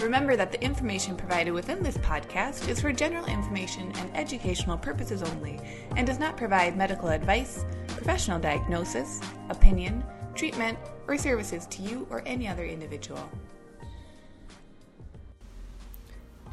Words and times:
Remember 0.00 0.36
that 0.36 0.52
the 0.52 0.62
information 0.62 1.16
provided 1.16 1.52
within 1.52 1.82
this 1.82 1.96
podcast 1.98 2.68
is 2.68 2.80
for 2.80 2.92
general 2.92 3.24
information 3.26 3.90
and 3.96 4.14
educational 4.14 4.76
purposes 4.76 5.22
only 5.22 5.58
and 5.96 6.06
does 6.06 6.18
not 6.18 6.36
provide 6.36 6.76
medical 6.76 7.08
advice, 7.08 7.64
professional 7.88 8.38
diagnosis, 8.38 9.20
opinion, 9.48 10.04
treatment, 10.34 10.78
or 11.08 11.16
services 11.16 11.66
to 11.68 11.80
you 11.80 12.06
or 12.10 12.22
any 12.26 12.46
other 12.46 12.66
individual. 12.66 13.26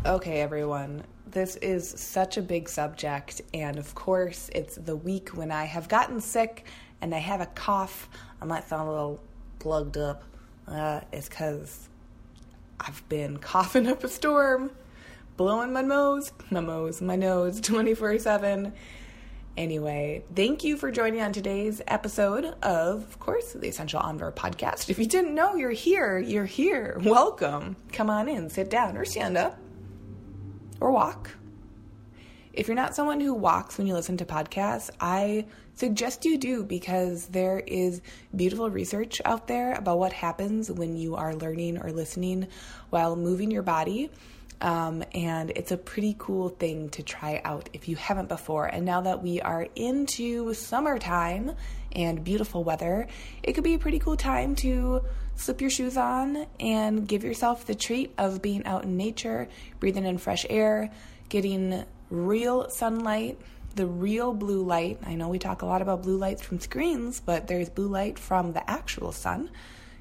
Okay, 0.06 0.40
everyone, 0.40 1.04
this 1.28 1.58
is 1.58 1.90
such 1.90 2.38
a 2.38 2.42
big 2.42 2.70
subject, 2.70 3.42
and 3.54 3.78
of 3.78 3.94
course, 3.94 4.50
it's 4.56 4.76
the 4.76 4.96
week 4.96 5.30
when 5.30 5.52
I 5.52 5.66
have 5.66 5.90
gotten 5.90 6.22
sick 6.22 6.66
and 7.02 7.14
I 7.14 7.20
have 7.20 7.42
a 7.42 7.48
cough. 7.48 8.10
I 8.42 8.46
might 8.46 8.68
sound 8.68 8.88
a 8.88 8.92
little 8.92 9.20
plugged 9.60 9.98
up. 9.98 10.24
Uh, 10.66 11.02
it's 11.12 11.28
because 11.28 11.90
I've 12.86 13.08
been 13.08 13.38
coughing 13.38 13.88
up 13.88 14.04
a 14.04 14.10
storm, 14.10 14.72
blowing 15.38 15.72
my 15.72 15.82
nose, 15.82 16.34
my 16.52 16.60
nose, 16.60 17.02
my 17.02 17.16
nose 17.16 17.62
24 17.62 18.20
7. 18.20 18.74
Anyway, 19.56 20.24
thank 20.36 20.64
you 20.64 20.76
for 20.76 20.92
joining 20.92 21.22
on 21.22 21.32
today's 21.32 21.82
episode 21.88 22.44
of, 22.64 23.04
of 23.04 23.20
course, 23.20 23.54
the 23.54 23.68
Essential 23.68 24.02
Omnivore 24.02 24.34
podcast. 24.34 24.90
If 24.90 24.98
you 25.00 25.06
didn't 25.06 25.34
know 25.34 25.56
you're 25.56 25.72
here, 25.72 26.18
you're 26.18 26.46
here. 26.46 27.00
Welcome. 27.04 27.78
Come 27.92 28.10
on 28.10 28.28
in, 28.28 28.50
sit 28.50 28.70
down, 28.70 28.98
or 28.98 29.06
stand 29.06 29.38
up, 29.38 29.58
or 30.82 30.92
walk. 30.92 31.30
If 32.52 32.68
you're 32.68 32.76
not 32.76 32.96
someone 32.96 33.22
who 33.22 33.34
walks 33.34 33.78
when 33.78 33.88
you 33.88 33.94
listen 33.94 34.18
to 34.18 34.26
podcasts, 34.26 34.90
I 35.00 35.46
suggest 35.76 36.26
you 36.26 36.38
do 36.38 36.64
because 36.64 37.28
there 37.28 37.60
is 37.60 38.02
beautiful 38.36 38.70
research 38.70 39.22
out 39.26 39.48
there 39.48 39.74
about 39.74 40.00
what 40.00 40.14
happens 40.14 40.72
when 40.72 40.96
you 40.96 41.16
are 41.16 41.36
learning 41.36 41.78
or 41.78 41.92
listening 41.92 42.48
while 42.90 43.16
moving 43.16 43.52
your 43.52 43.64
body. 43.64 44.10
Um, 44.62 45.04
and 45.14 45.52
it's 45.52 45.72
a 45.72 45.78
pretty 45.78 46.16
cool 46.18 46.48
thing 46.48 46.90
to 46.90 47.04
try 47.04 47.42
out 47.44 47.70
if 47.74 47.90
you 47.90 47.98
haven't 47.98 48.30
before. 48.30 48.66
And 48.66 48.86
now 48.86 49.02
that 49.02 49.22
we 49.22 49.42
are 49.42 49.68
into 49.76 50.54
summertime 50.54 51.52
and 51.92 52.24
beautiful 52.24 52.64
weather, 52.64 53.08
it 53.42 53.54
could 53.54 53.66
be 53.66 53.74
a 53.74 53.80
pretty 53.80 54.00
cool 54.00 54.16
time 54.16 54.56
to 54.58 55.04
slip 55.36 55.60
your 55.60 55.70
shoes 55.70 55.98
on 55.98 56.46
and 56.60 57.08
give 57.08 57.24
yourself 57.24 57.66
the 57.66 57.76
treat 57.76 58.14
of 58.18 58.42
being 58.42 58.66
out 58.66 58.84
in 58.86 58.96
nature, 58.96 59.50
breathing 59.80 60.06
in 60.06 60.18
fresh 60.18 60.46
air, 60.50 60.92
getting 61.28 61.84
real 62.10 62.70
sunlight 62.70 63.40
the 63.76 63.88
real 63.88 64.34
blue 64.34 64.64
light. 64.64 65.00
I 65.06 65.16
know 65.16 65.30
we 65.30 65.40
talk 65.40 65.62
a 65.62 65.66
lot 65.66 65.82
about 65.82 66.04
blue 66.04 66.18
lights 66.18 66.42
from 66.42 66.60
screens, 66.60 67.20
but 67.20 67.48
there's 67.48 67.70
blue 67.70 67.88
light 67.88 68.20
from 68.20 68.54
the 68.54 68.70
actual 68.70 69.12
sun. 69.12 69.50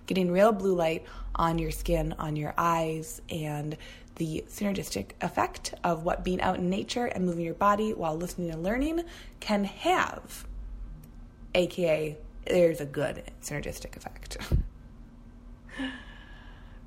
Getting 0.06 0.30
real 0.30 0.52
blue 0.52 0.74
light 0.74 1.06
on 1.34 1.58
your 1.58 1.70
skin, 1.70 2.14
on 2.18 2.36
your 2.36 2.54
eyes, 2.58 3.22
and 3.30 3.76
the 4.16 4.44
synergistic 4.48 5.12
effect 5.20 5.74
of 5.82 6.04
what 6.04 6.24
being 6.24 6.40
out 6.40 6.58
in 6.58 6.68
nature 6.68 7.06
and 7.06 7.24
moving 7.24 7.44
your 7.44 7.54
body 7.54 7.94
while 7.94 8.16
listening 8.16 8.50
and 8.50 8.62
learning 8.62 9.02
can 9.40 9.64
have. 9.64 10.46
AKA, 11.54 12.18
there's 12.46 12.80
a 12.80 12.86
good 12.86 13.22
synergistic 13.42 13.96
effect. 13.96 14.38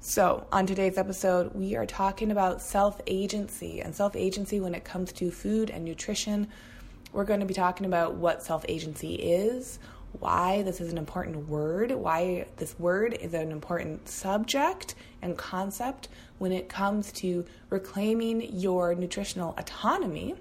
So, 0.08 0.46
on 0.52 0.68
today's 0.68 1.00
episode, 1.00 1.56
we 1.56 1.76
are 1.76 1.88
talking 1.88 2.30
about 2.30 2.62
self 2.62 3.02
agency 3.08 3.82
and 3.82 3.96
self 3.96 4.16
agency 4.16 4.60
when 4.60 4.76
it 4.76 4.84
comes 4.84 5.12
to 5.14 5.32
food 5.32 5.72
and 5.72 5.84
nutrition, 5.84 6.48
we're 7.16 7.24
going 7.24 7.40
to 7.40 7.46
be 7.46 7.54
talking 7.54 7.86
about 7.86 8.16
what 8.16 8.44
self 8.44 8.66
agency 8.68 9.16
is, 9.16 9.80
why 10.20 10.62
this 10.64 10.82
is 10.82 10.92
an 10.92 10.98
important 10.98 11.48
word, 11.48 11.92
why 11.92 12.46
this 12.58 12.78
word 12.78 13.14
is 13.14 13.34
an 13.34 13.52
important 13.52 14.08
subject 14.10 14.96
and 15.22 15.38
concept 15.38 16.10
when 16.38 16.52
it 16.52 16.68
comes 16.68 17.12
to 17.14 17.46
reclaiming 17.70 18.42
your 18.54 18.94
nutritional 18.96 19.56
autonomy. 19.58 20.36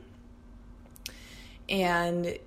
And 1.69 2.39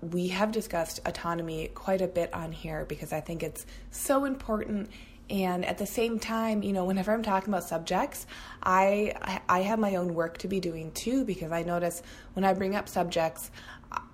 we 0.00 0.28
have 0.28 0.50
discussed 0.50 1.00
autonomy 1.06 1.68
quite 1.68 2.00
a 2.00 2.08
bit 2.08 2.34
on 2.34 2.52
here 2.52 2.84
because 2.86 3.12
I 3.12 3.20
think 3.20 3.42
it's 3.42 3.66
so 3.90 4.24
important 4.24 4.90
and 5.30 5.64
at 5.64 5.78
the 5.78 5.86
same 5.86 6.18
time 6.18 6.62
you 6.62 6.72
know 6.72 6.84
whenever 6.84 7.12
i'm 7.12 7.22
talking 7.22 7.48
about 7.48 7.64
subjects 7.64 8.26
i 8.62 9.14
i 9.48 9.60
have 9.60 9.78
my 9.78 9.94
own 9.94 10.14
work 10.14 10.36
to 10.38 10.48
be 10.48 10.60
doing 10.60 10.90
too 10.92 11.24
because 11.24 11.52
i 11.52 11.62
notice 11.62 12.02
when 12.34 12.44
i 12.44 12.52
bring 12.52 12.74
up 12.74 12.88
subjects 12.88 13.50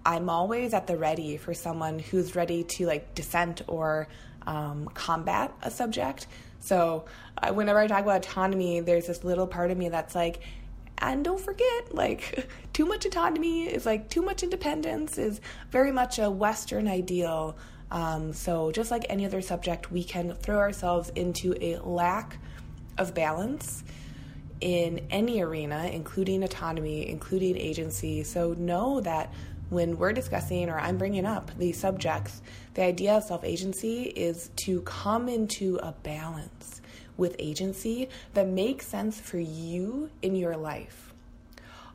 i'm 0.05 0.29
always 0.29 0.75
at 0.75 0.87
the 0.87 0.97
ready 0.97 1.37
for 1.37 1.55
someone 1.55 1.99
who's 1.99 2.37
ready 2.37 2.63
to 2.63 2.87
like 2.87 3.15
dissent 3.15 3.63
or 3.67 4.09
um, 4.47 4.89
combat 4.95 5.53
a 5.63 5.71
subject. 5.71 6.27
So 6.61 7.05
uh, 7.39 7.53
whenever 7.53 7.79
i 7.79 7.87
talk 7.87 8.03
about 8.03 8.25
autonomy 8.25 8.81
there's 8.81 9.07
this 9.07 9.25
little 9.25 9.47
part 9.47 9.71
of 9.71 9.77
me 9.77 9.89
that's 9.89 10.15
like 10.15 10.41
and 10.99 11.25
don't 11.25 11.39
forget 11.39 11.95
like 11.95 12.49
too 12.73 12.87
much 12.87 13.05
autonomy 13.05 13.65
is 13.65 13.85
like 13.85 14.09
too 14.09 14.23
much 14.23 14.43
independence 14.43 15.19
is 15.19 15.41
very 15.71 15.93
much 15.93 16.19
a 16.19 16.31
western 16.31 16.89
ideal 16.89 17.57
um, 17.91 18.33
so, 18.33 18.73
just 18.73 18.91
like 18.91 19.07
any 19.09 19.25
other 19.25 19.41
subject, 19.41 19.93
we 19.93 20.03
can 20.03 20.35
throw 20.35 20.59
ourselves 20.59 21.11
into 21.15 21.55
a 21.61 21.79
lack 21.79 22.39
of 22.99 23.15
balance 23.15 23.85
in 24.61 25.07
any 25.11 25.41
arena, 25.41 25.91
including 25.93 26.43
autonomy, 26.43 27.09
including 27.09 27.57
agency. 27.57 28.25
So, 28.25 28.55
know 28.55 29.01
that 29.03 29.33
when 29.69 29.99
we're 29.99 30.13
discussing 30.13 30.69
or 30.69 30.79
I'm 30.79 30.99
bringing 30.99 31.27
up 31.27 31.51
these 31.59 31.79
subjects, 31.79 32.43
the 32.75 32.83
idea 32.83 33.15
of 33.15 33.23
self 33.23 33.45
agency 33.45 34.05
is 34.05 34.51
to 34.57 34.81
come 34.83 35.29
into 35.29 35.77
a 35.77 35.93
balance 35.93 36.81
with 37.17 37.37
agency 37.39 38.09
that 38.35 38.49
makes 38.49 38.87
sense 38.87 39.21
for 39.21 39.39
you 39.39 40.11
in 40.23 40.35
your 40.35 40.57
life. 40.57 41.15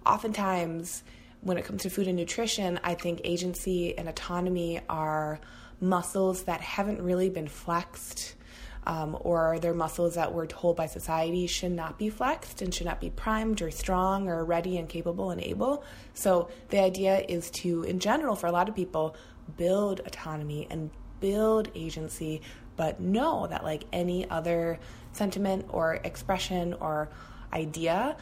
Oftentimes, 0.06 1.03
when 1.41 1.57
it 1.57 1.66
comes 1.66 1.84
to 1.84 1.90
food 1.90 2.07
and 2.07 2.18
nutrition, 2.18 2.80
I 2.84 2.94
think 2.96 3.22
agency 3.24 3.97
and 3.97 4.07
autonomy 4.07 4.80
are 4.90 5.40
muscles 5.81 6.44
that 6.44 6.62
haven't 6.62 7.02
really 7.02 7.30
been 7.30 7.47
flexed. 7.47 8.36
Um, 8.84 9.16
or 9.22 9.59
they're 9.59 9.75
muscles 9.75 10.16
that 10.16 10.34
we're 10.34 10.47
told 10.47 10.75
by 10.75 10.88
society 10.88 11.46
should 11.46 11.72
not 11.72 12.00
be 12.00 12.09
flexed 12.09 12.64
and 12.64 12.74
should 12.74 12.88
not 12.88 13.00
be 13.00 13.12
primed 13.12 13.62
or 13.62 13.69
strong 13.69 14.28
or 14.28 14.44
ready 14.44 14.80
and 14.80 14.90
capable 14.90 15.30
and 15.30 15.40
able. 15.40 15.84
So, 16.16 16.50
the 16.69 16.80
idea 16.80 17.24
is 17.30 17.52
to, 17.52 17.84
in 17.84 18.00
general, 18.00 18.36
for 18.36 18.47
a 18.47 18.52
lot 18.52 18.69
of 18.69 18.75
people, 18.75 19.16
build 19.56 20.00
autonomy 20.00 20.66
and 20.72 20.90
build 21.19 21.69
agency, 21.75 22.42
but 22.75 23.00
know 23.00 23.46
that, 23.46 23.63
like 23.63 23.84
any 23.94 24.28
other 24.31 24.80
sentiment 25.13 25.68
or 25.69 26.00
expression 26.03 26.74
or 26.74 27.09
idea, 27.53 28.18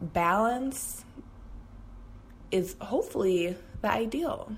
balance 0.00 1.04
is 2.50 2.76
hopefully 2.80 3.56
the 3.80 3.90
ideal 3.90 4.52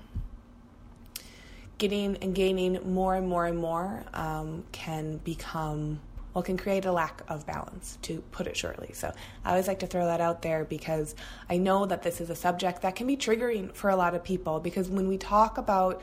getting 1.79 2.17
and 2.17 2.35
gaining 2.35 2.79
more 2.93 3.15
and 3.15 3.27
more 3.27 3.45
and 3.47 3.57
more 3.57 4.03
um, 4.13 4.63
can 4.71 5.17
become 5.17 5.99
well 6.33 6.43
can 6.43 6.57
create 6.57 6.85
a 6.85 6.91
lack 6.91 7.23
of 7.27 7.47
balance 7.47 7.97
to 8.03 8.21
put 8.31 8.45
it 8.45 8.55
shortly. 8.55 8.91
So 8.93 9.11
i 9.43 9.49
always 9.49 9.67
like 9.67 9.79
to 9.79 9.87
throw 9.87 10.05
that 10.05 10.21
out 10.21 10.43
there 10.43 10.63
because 10.65 11.15
i 11.49 11.57
know 11.57 11.87
that 11.87 12.03
this 12.03 12.21
is 12.21 12.29
a 12.29 12.35
subject 12.35 12.83
that 12.83 12.95
can 12.95 13.07
be 13.07 13.17
triggering 13.17 13.73
for 13.73 13.89
a 13.89 13.95
lot 13.95 14.13
of 14.13 14.23
people 14.23 14.59
because 14.59 14.87
when 14.89 15.07
we 15.07 15.17
talk 15.17 15.57
about 15.57 16.01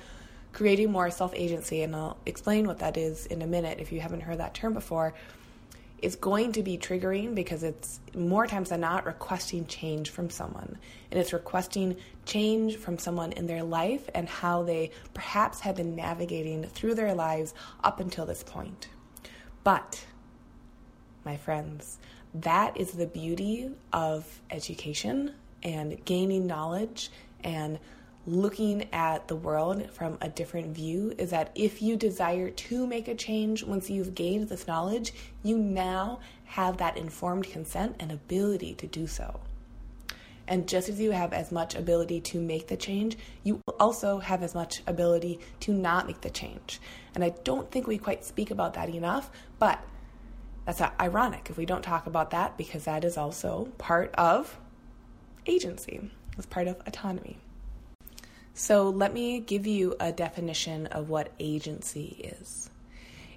creating 0.52 0.90
more 0.90 1.10
self-agency 1.10 1.82
and 1.82 1.94
i'll 1.94 2.16
explain 2.26 2.66
what 2.66 2.78
that 2.78 2.96
is 2.96 3.26
in 3.26 3.42
a 3.42 3.46
minute 3.46 3.78
if 3.78 3.92
you 3.92 4.00
haven't 4.00 4.20
heard 4.20 4.38
that 4.38 4.54
term 4.54 4.72
before 4.72 5.14
is 6.02 6.16
going 6.16 6.52
to 6.52 6.62
be 6.62 6.76
triggering 6.76 7.34
because 7.34 7.62
it's 7.62 8.00
more 8.14 8.46
times 8.46 8.68
than 8.68 8.80
not 8.80 9.06
requesting 9.06 9.66
change 9.66 10.10
from 10.10 10.28
someone. 10.28 10.78
And 11.10 11.18
it's 11.18 11.32
requesting 11.32 11.96
change 12.26 12.76
from 12.76 12.98
someone 12.98 13.32
in 13.32 13.46
their 13.46 13.62
life 13.62 14.08
and 14.14 14.28
how 14.28 14.62
they 14.62 14.90
perhaps 15.14 15.60
have 15.60 15.76
been 15.76 15.96
navigating 15.96 16.64
through 16.64 16.94
their 16.94 17.14
lives 17.14 17.54
up 17.82 18.00
until 18.00 18.26
this 18.26 18.42
point. 18.42 18.88
But, 19.64 20.04
my 21.24 21.36
friends, 21.36 21.98
that 22.34 22.76
is 22.76 22.92
the 22.92 23.06
beauty 23.06 23.70
of 23.92 24.40
education 24.50 25.32
and 25.62 26.04
gaining 26.04 26.46
knowledge 26.46 27.10
and 27.42 27.78
looking 28.26 28.92
at 28.92 29.28
the 29.28 29.36
world 29.36 29.90
from 29.92 30.18
a 30.20 30.28
different 30.28 30.74
view 30.74 31.14
is 31.16 31.30
that 31.30 31.50
if 31.54 31.80
you 31.80 31.96
desire 31.96 32.50
to 32.50 32.86
make 32.86 33.06
a 33.06 33.14
change 33.14 33.62
once 33.62 33.88
you've 33.88 34.14
gained 34.14 34.48
this 34.48 34.66
knowledge, 34.66 35.12
you 35.42 35.56
now 35.56 36.18
have 36.44 36.78
that 36.78 36.96
informed 36.96 37.44
consent 37.44 37.96
and 38.00 38.10
ability 38.10 38.74
to 38.74 38.86
do 38.86 39.06
so. 39.06 39.40
And 40.48 40.68
just 40.68 40.88
as 40.88 41.00
you 41.00 41.10
have 41.10 41.32
as 41.32 41.50
much 41.50 41.74
ability 41.74 42.20
to 42.20 42.40
make 42.40 42.68
the 42.68 42.76
change, 42.76 43.16
you 43.42 43.60
also 43.80 44.18
have 44.18 44.42
as 44.42 44.54
much 44.54 44.82
ability 44.86 45.40
to 45.60 45.72
not 45.72 46.06
make 46.06 46.20
the 46.20 46.30
change. 46.30 46.80
And 47.14 47.24
I 47.24 47.30
don't 47.44 47.70
think 47.70 47.86
we 47.86 47.98
quite 47.98 48.24
speak 48.24 48.50
about 48.50 48.74
that 48.74 48.88
enough, 48.88 49.30
but 49.58 49.80
that's 50.64 50.80
ironic 51.00 51.48
if 51.50 51.56
we 51.56 51.66
don't 51.66 51.82
talk 51.82 52.06
about 52.06 52.30
that 52.30 52.56
because 52.56 52.84
that 52.84 53.04
is 53.04 53.16
also 53.16 53.68
part 53.78 54.14
of 54.14 54.58
agency, 55.46 56.10
it's 56.36 56.46
part 56.46 56.66
of 56.66 56.76
autonomy. 56.86 57.38
So, 58.58 58.88
let 58.88 59.12
me 59.12 59.40
give 59.40 59.66
you 59.66 59.96
a 60.00 60.12
definition 60.12 60.86
of 60.86 61.10
what 61.10 61.30
agency 61.38 62.34
is. 62.40 62.70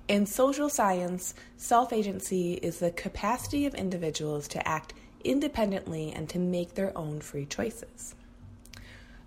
In 0.07 0.25
social 0.25 0.69
science, 0.69 1.33
self 1.57 1.91
agency 1.91 2.53
is 2.53 2.79
the 2.79 2.91
capacity 2.91 3.65
of 3.65 3.75
individuals 3.75 4.47
to 4.47 4.65
act 4.65 4.93
independently 5.25 6.13
and 6.13 6.29
to 6.29 6.39
make 6.39 6.75
their 6.75 6.97
own 6.97 7.19
free 7.19 7.45
choices. 7.45 8.15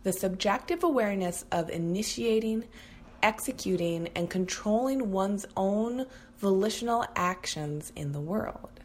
The 0.03 0.15
subjective 0.15 0.83
awareness 0.83 1.45
of 1.53 1.69
initiating, 1.69 2.65
executing, 3.23 4.09
and 4.17 4.31
controlling 4.31 5.13
one's 5.13 5.45
own 5.59 6.07
volitional 6.39 7.05
actions 7.15 7.93
in 7.95 8.13
the 8.13 8.21
world. 8.21 8.81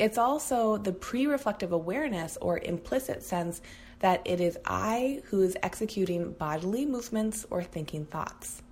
It's 0.00 0.18
also 0.18 0.78
the 0.78 0.92
pre 0.92 1.28
reflective 1.28 1.70
awareness 1.70 2.36
or 2.40 2.58
implicit 2.58 3.22
sense 3.22 3.62
that 4.04 4.20
it 4.26 4.38
is 4.38 4.58
I 4.66 5.22
who 5.30 5.40
is 5.40 5.56
executing 5.62 6.32
bodily 6.32 6.84
movements 6.84 7.46
or 7.48 7.62
thinking 7.62 8.04
thoughts. 8.04 8.62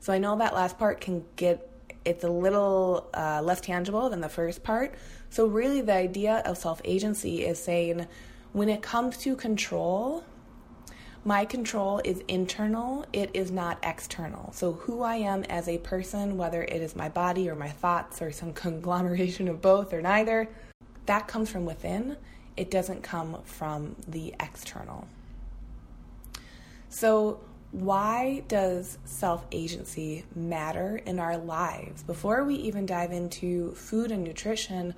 So 0.00 0.12
I 0.12 0.18
know 0.18 0.36
that 0.36 0.52
last 0.52 0.76
part 0.76 1.00
can 1.00 1.24
get, 1.36 1.70
it's 2.04 2.24
a 2.24 2.28
little 2.28 3.08
uh, 3.14 3.40
less 3.40 3.60
tangible 3.60 4.10
than 4.10 4.20
the 4.20 4.28
first 4.28 4.64
part. 4.64 4.96
So, 5.30 5.46
really, 5.46 5.80
the 5.80 5.92
idea 5.92 6.42
of 6.44 6.58
self 6.58 6.80
agency 6.84 7.44
is 7.44 7.62
saying 7.62 8.08
when 8.52 8.68
it 8.68 8.82
comes 8.82 9.18
to 9.18 9.36
control, 9.36 10.24
my 11.24 11.44
control 11.44 12.00
is 12.04 12.24
internal, 12.26 13.06
it 13.12 13.30
is 13.34 13.52
not 13.52 13.78
external. 13.84 14.52
So, 14.52 14.72
who 14.72 15.02
I 15.02 15.16
am 15.16 15.44
as 15.44 15.68
a 15.68 15.78
person, 15.78 16.36
whether 16.36 16.64
it 16.64 16.82
is 16.82 16.96
my 16.96 17.08
body 17.08 17.48
or 17.48 17.54
my 17.54 17.68
thoughts 17.68 18.20
or 18.20 18.32
some 18.32 18.52
conglomeration 18.64 19.46
of 19.46 19.62
both 19.62 19.92
or 19.92 20.02
neither, 20.02 20.48
that 21.06 21.28
comes 21.28 21.48
from 21.48 21.64
within. 21.64 22.16
It 22.58 22.72
doesn't 22.72 23.04
come 23.04 23.40
from 23.44 23.94
the 24.08 24.34
external. 24.40 25.06
So, 26.88 27.38
why 27.70 28.42
does 28.48 28.98
self 29.04 29.46
agency 29.52 30.24
matter 30.34 30.96
in 30.96 31.20
our 31.20 31.36
lives? 31.36 32.02
Before 32.02 32.42
we 32.42 32.56
even 32.56 32.84
dive 32.84 33.12
into 33.12 33.74
food 33.74 34.10
and 34.10 34.24
nutrition, 34.24 34.94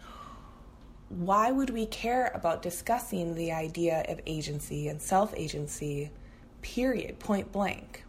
why 1.10 1.50
would 1.50 1.68
we 1.68 1.84
care 1.84 2.30
about 2.34 2.62
discussing 2.62 3.34
the 3.34 3.52
idea 3.52 4.06
of 4.08 4.20
agency 4.24 4.88
and 4.88 5.02
self 5.02 5.34
agency, 5.36 6.10
period, 6.62 7.18
point 7.18 7.52
blank? 7.52 8.04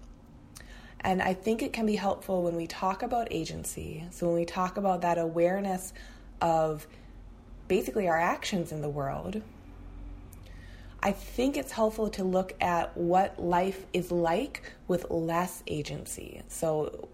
And 1.01 1.21
I 1.21 1.33
think 1.33 1.61
it 1.61 1.73
can 1.73 1.85
be 1.85 1.97
helpful 1.97 2.43
when 2.43 2.55
we 2.55 2.67
talk 2.67 3.03
about 3.03 3.27
agency. 3.31 4.05
So, 4.11 4.27
when 4.27 4.35
we 4.35 4.45
talk 4.45 4.77
about 4.77 5.01
that 5.01 5.17
awareness 5.17 5.91
of 6.39 6.87
basically 7.71 8.05
our 8.05 8.19
actions 8.19 8.73
in 8.73 8.81
the 8.81 8.89
world, 8.89 9.41
I 11.01 11.13
think 11.13 11.55
it's 11.55 11.71
helpful 11.71 12.09
to 12.09 12.21
look 12.25 12.53
at 12.59 12.97
what 12.97 13.41
life 13.41 13.85
is 13.93 14.11
like 14.11 14.73
with 14.89 15.09
less 15.09 15.63
agency. 15.67 16.41
So, 16.49 17.07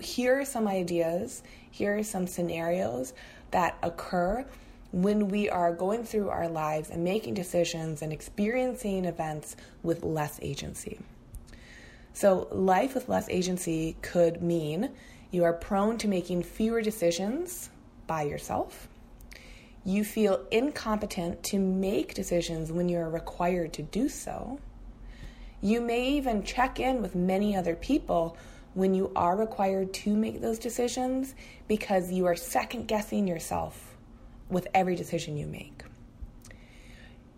here 0.00 0.40
are 0.40 0.46
some 0.46 0.66
ideas, 0.66 1.42
here 1.70 1.98
are 1.98 2.02
some 2.02 2.26
scenarios 2.26 3.12
that 3.50 3.76
occur 3.82 4.46
when 4.92 5.28
we 5.28 5.50
are 5.50 5.74
going 5.74 6.04
through 6.04 6.30
our 6.30 6.48
lives 6.48 6.88
and 6.88 7.04
making 7.04 7.34
decisions 7.34 8.00
and 8.00 8.10
experiencing 8.10 9.04
events 9.04 9.56
with 9.82 10.04
less 10.04 10.38
agency. 10.40 10.98
So, 12.14 12.48
life 12.50 12.94
with 12.94 13.10
less 13.10 13.28
agency 13.28 13.94
could 14.00 14.40
mean 14.40 14.88
you 15.30 15.44
are 15.44 15.52
prone 15.52 15.98
to 15.98 16.08
making 16.08 16.44
fewer 16.44 16.80
decisions 16.80 17.68
by 18.06 18.22
yourself. 18.22 18.88
You 19.88 20.04
feel 20.04 20.44
incompetent 20.50 21.42
to 21.44 21.58
make 21.58 22.12
decisions 22.12 22.70
when 22.70 22.90
you 22.90 22.98
are 22.98 23.08
required 23.08 23.72
to 23.72 23.82
do 23.82 24.10
so. 24.10 24.60
You 25.62 25.80
may 25.80 26.10
even 26.10 26.42
check 26.42 26.78
in 26.78 27.00
with 27.00 27.14
many 27.14 27.56
other 27.56 27.74
people 27.74 28.36
when 28.74 28.92
you 28.92 29.10
are 29.16 29.34
required 29.34 29.94
to 29.94 30.14
make 30.14 30.42
those 30.42 30.58
decisions 30.58 31.34
because 31.68 32.12
you 32.12 32.26
are 32.26 32.36
second 32.36 32.86
guessing 32.86 33.26
yourself 33.26 33.96
with 34.50 34.68
every 34.74 34.94
decision 34.94 35.38
you 35.38 35.46
make. 35.46 35.84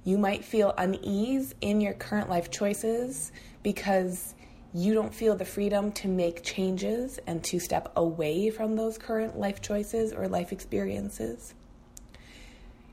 You 0.02 0.18
might 0.18 0.44
feel 0.44 0.74
unease 0.76 1.54
in 1.60 1.80
your 1.80 1.94
current 1.94 2.28
life 2.28 2.50
choices 2.50 3.30
because 3.62 4.34
you 4.74 4.92
don't 4.92 5.14
feel 5.14 5.36
the 5.36 5.44
freedom 5.44 5.92
to 5.92 6.08
make 6.08 6.42
changes 6.42 7.20
and 7.28 7.44
to 7.44 7.60
step 7.60 7.92
away 7.94 8.50
from 8.50 8.74
those 8.74 8.98
current 8.98 9.38
life 9.38 9.62
choices 9.62 10.12
or 10.12 10.26
life 10.26 10.50
experiences. 10.50 11.54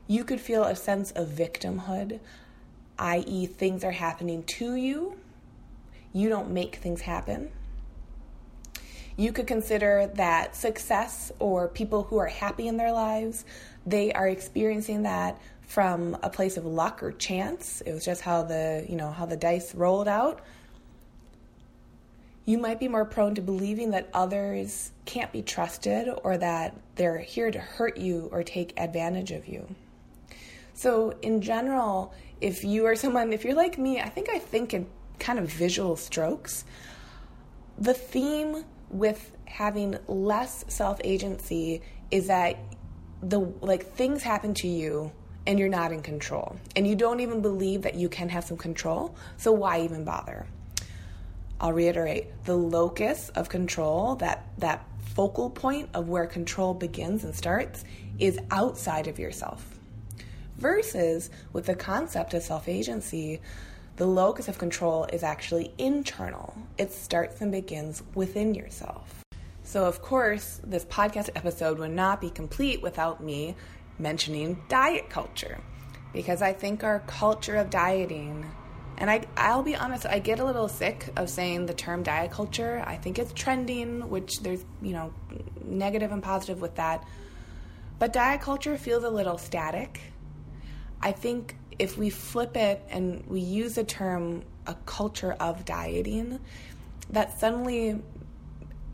You 0.08 0.24
could 0.24 0.40
feel 0.40 0.64
a 0.64 0.74
sense 0.74 1.12
of 1.12 1.28
victimhood, 1.28 2.18
i.e., 2.98 3.46
things 3.46 3.84
are 3.84 3.92
happening 3.92 4.42
to 4.44 4.74
you. 4.74 5.16
You 6.12 6.28
don't 6.28 6.50
make 6.50 6.76
things 6.76 7.02
happen. 7.02 7.50
You 9.16 9.32
could 9.32 9.46
consider 9.46 10.10
that 10.14 10.56
success 10.56 11.30
or 11.38 11.68
people 11.68 12.04
who 12.04 12.18
are 12.18 12.26
happy 12.26 12.66
in 12.66 12.76
their 12.76 12.92
lives 12.92 13.44
they 13.88 14.12
are 14.12 14.28
experiencing 14.28 15.04
that 15.04 15.40
from 15.62 16.16
a 16.22 16.28
place 16.28 16.58
of 16.58 16.66
luck 16.66 17.02
or 17.02 17.12
chance. 17.12 17.80
It 17.82 17.92
was 17.92 18.04
just 18.04 18.20
how 18.20 18.42
the, 18.42 18.84
you 18.88 18.96
know, 18.96 19.10
how 19.10 19.24
the 19.24 19.36
dice 19.36 19.74
rolled 19.74 20.08
out. 20.08 20.40
You 22.44 22.58
might 22.58 22.78
be 22.80 22.88
more 22.88 23.04
prone 23.04 23.34
to 23.34 23.40
believing 23.40 23.90
that 23.90 24.08
others 24.12 24.90
can't 25.06 25.32
be 25.32 25.42
trusted 25.42 26.08
or 26.22 26.36
that 26.38 26.74
they're 26.96 27.18
here 27.18 27.50
to 27.50 27.58
hurt 27.58 27.96
you 27.96 28.28
or 28.32 28.42
take 28.42 28.78
advantage 28.78 29.30
of 29.30 29.48
you. 29.48 29.74
So, 30.78 31.12
in 31.22 31.40
general, 31.40 32.14
if 32.40 32.62
you 32.62 32.86
are 32.86 32.94
someone, 32.94 33.32
if 33.32 33.44
you're 33.44 33.56
like 33.56 33.78
me, 33.78 34.00
I 34.00 34.08
think 34.08 34.28
I 34.28 34.38
think 34.38 34.72
in 34.72 34.86
kind 35.18 35.40
of 35.40 35.50
visual 35.50 35.96
strokes. 35.96 36.64
The 37.78 37.94
theme 37.94 38.64
with 38.88 39.36
having 39.46 39.98
less 40.06 40.64
self 40.68 41.00
agency 41.02 41.82
is 42.12 42.28
that 42.28 42.58
the 43.20 43.40
like 43.60 43.86
things 43.86 44.22
happen 44.22 44.54
to 44.54 44.68
you 44.68 45.10
and 45.48 45.58
you're 45.58 45.68
not 45.68 45.90
in 45.90 46.00
control. 46.00 46.54
And 46.76 46.86
you 46.86 46.94
don't 46.94 47.18
even 47.18 47.42
believe 47.42 47.82
that 47.82 47.96
you 47.96 48.08
can 48.08 48.28
have 48.28 48.44
some 48.44 48.56
control. 48.56 49.16
So 49.36 49.50
why 49.50 49.80
even 49.80 50.04
bother? 50.04 50.46
I'll 51.60 51.72
reiterate. 51.72 52.44
The 52.44 52.56
locus 52.56 53.30
of 53.30 53.48
control 53.48 54.14
that 54.16 54.46
that 54.58 54.86
focal 55.16 55.50
point 55.50 55.88
of 55.92 56.08
where 56.08 56.26
control 56.26 56.72
begins 56.72 57.24
and 57.24 57.34
starts 57.34 57.84
is 58.20 58.38
outside 58.52 59.08
of 59.08 59.18
yourself 59.18 59.77
versus 60.58 61.30
with 61.52 61.66
the 61.66 61.74
concept 61.74 62.34
of 62.34 62.42
self-agency 62.42 63.40
the 63.96 64.06
locus 64.06 64.46
of 64.46 64.58
control 64.58 65.06
is 65.12 65.22
actually 65.22 65.72
internal 65.78 66.54
it 66.76 66.92
starts 66.92 67.40
and 67.40 67.50
begins 67.50 68.02
within 68.14 68.54
yourself 68.54 69.24
so, 69.68 69.84
of 69.84 70.00
course, 70.00 70.62
this 70.64 70.86
podcast 70.86 71.28
episode 71.36 71.78
would 71.78 71.90
not 71.90 72.22
be 72.22 72.30
complete 72.30 72.80
without 72.80 73.22
me 73.22 73.54
mentioning 73.98 74.62
diet 74.70 75.10
culture 75.10 75.58
because 76.14 76.40
I 76.40 76.54
think 76.54 76.84
our 76.84 77.00
culture 77.00 77.56
of 77.56 77.68
dieting, 77.68 78.50
and 78.96 79.10
I, 79.10 79.26
I'll 79.36 79.62
be 79.62 79.76
honest, 79.76 80.06
I 80.06 80.20
get 80.20 80.40
a 80.40 80.44
little 80.46 80.68
sick 80.68 81.10
of 81.18 81.28
saying 81.28 81.66
the 81.66 81.74
term 81.74 82.02
diet 82.02 82.30
culture. 82.30 82.82
I 82.86 82.96
think 82.96 83.18
it's 83.18 83.34
trending, 83.34 84.08
which 84.08 84.40
there's, 84.40 84.64
you 84.80 84.92
know, 84.92 85.12
negative 85.62 86.12
and 86.12 86.22
positive 86.22 86.62
with 86.62 86.76
that. 86.76 87.04
But 87.98 88.14
diet 88.14 88.40
culture 88.40 88.78
feels 88.78 89.04
a 89.04 89.10
little 89.10 89.36
static. 89.36 90.00
I 91.00 91.12
think 91.12 91.56
if 91.78 91.96
we 91.96 92.10
flip 92.10 92.56
it 92.56 92.82
and 92.90 93.24
we 93.26 93.40
use 93.40 93.76
the 93.76 93.84
term 93.84 94.42
a 94.66 94.74
culture 94.86 95.32
of 95.40 95.64
dieting, 95.64 96.40
that 97.10 97.38
suddenly 97.38 98.00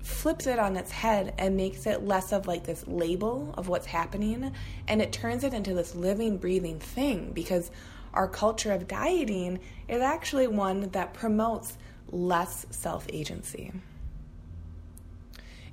flips 0.02 0.46
it 0.46 0.58
on 0.58 0.76
its 0.76 0.90
head 0.90 1.34
and 1.38 1.56
makes 1.56 1.86
it 1.86 2.04
less 2.04 2.30
of 2.32 2.46
like 2.46 2.64
this 2.64 2.86
label 2.86 3.54
of 3.56 3.68
what's 3.68 3.86
happening 3.86 4.52
and 4.86 5.00
it 5.00 5.12
turns 5.12 5.44
it 5.44 5.54
into 5.54 5.72
this 5.72 5.94
living, 5.94 6.36
breathing 6.36 6.78
thing 6.78 7.32
because 7.32 7.70
our 8.12 8.28
culture 8.28 8.70
of 8.70 8.86
dieting 8.86 9.58
is 9.88 10.02
actually 10.02 10.46
one 10.46 10.90
that 10.90 11.14
promotes 11.14 11.78
less 12.12 12.66
self 12.70 13.06
agency. 13.12 13.72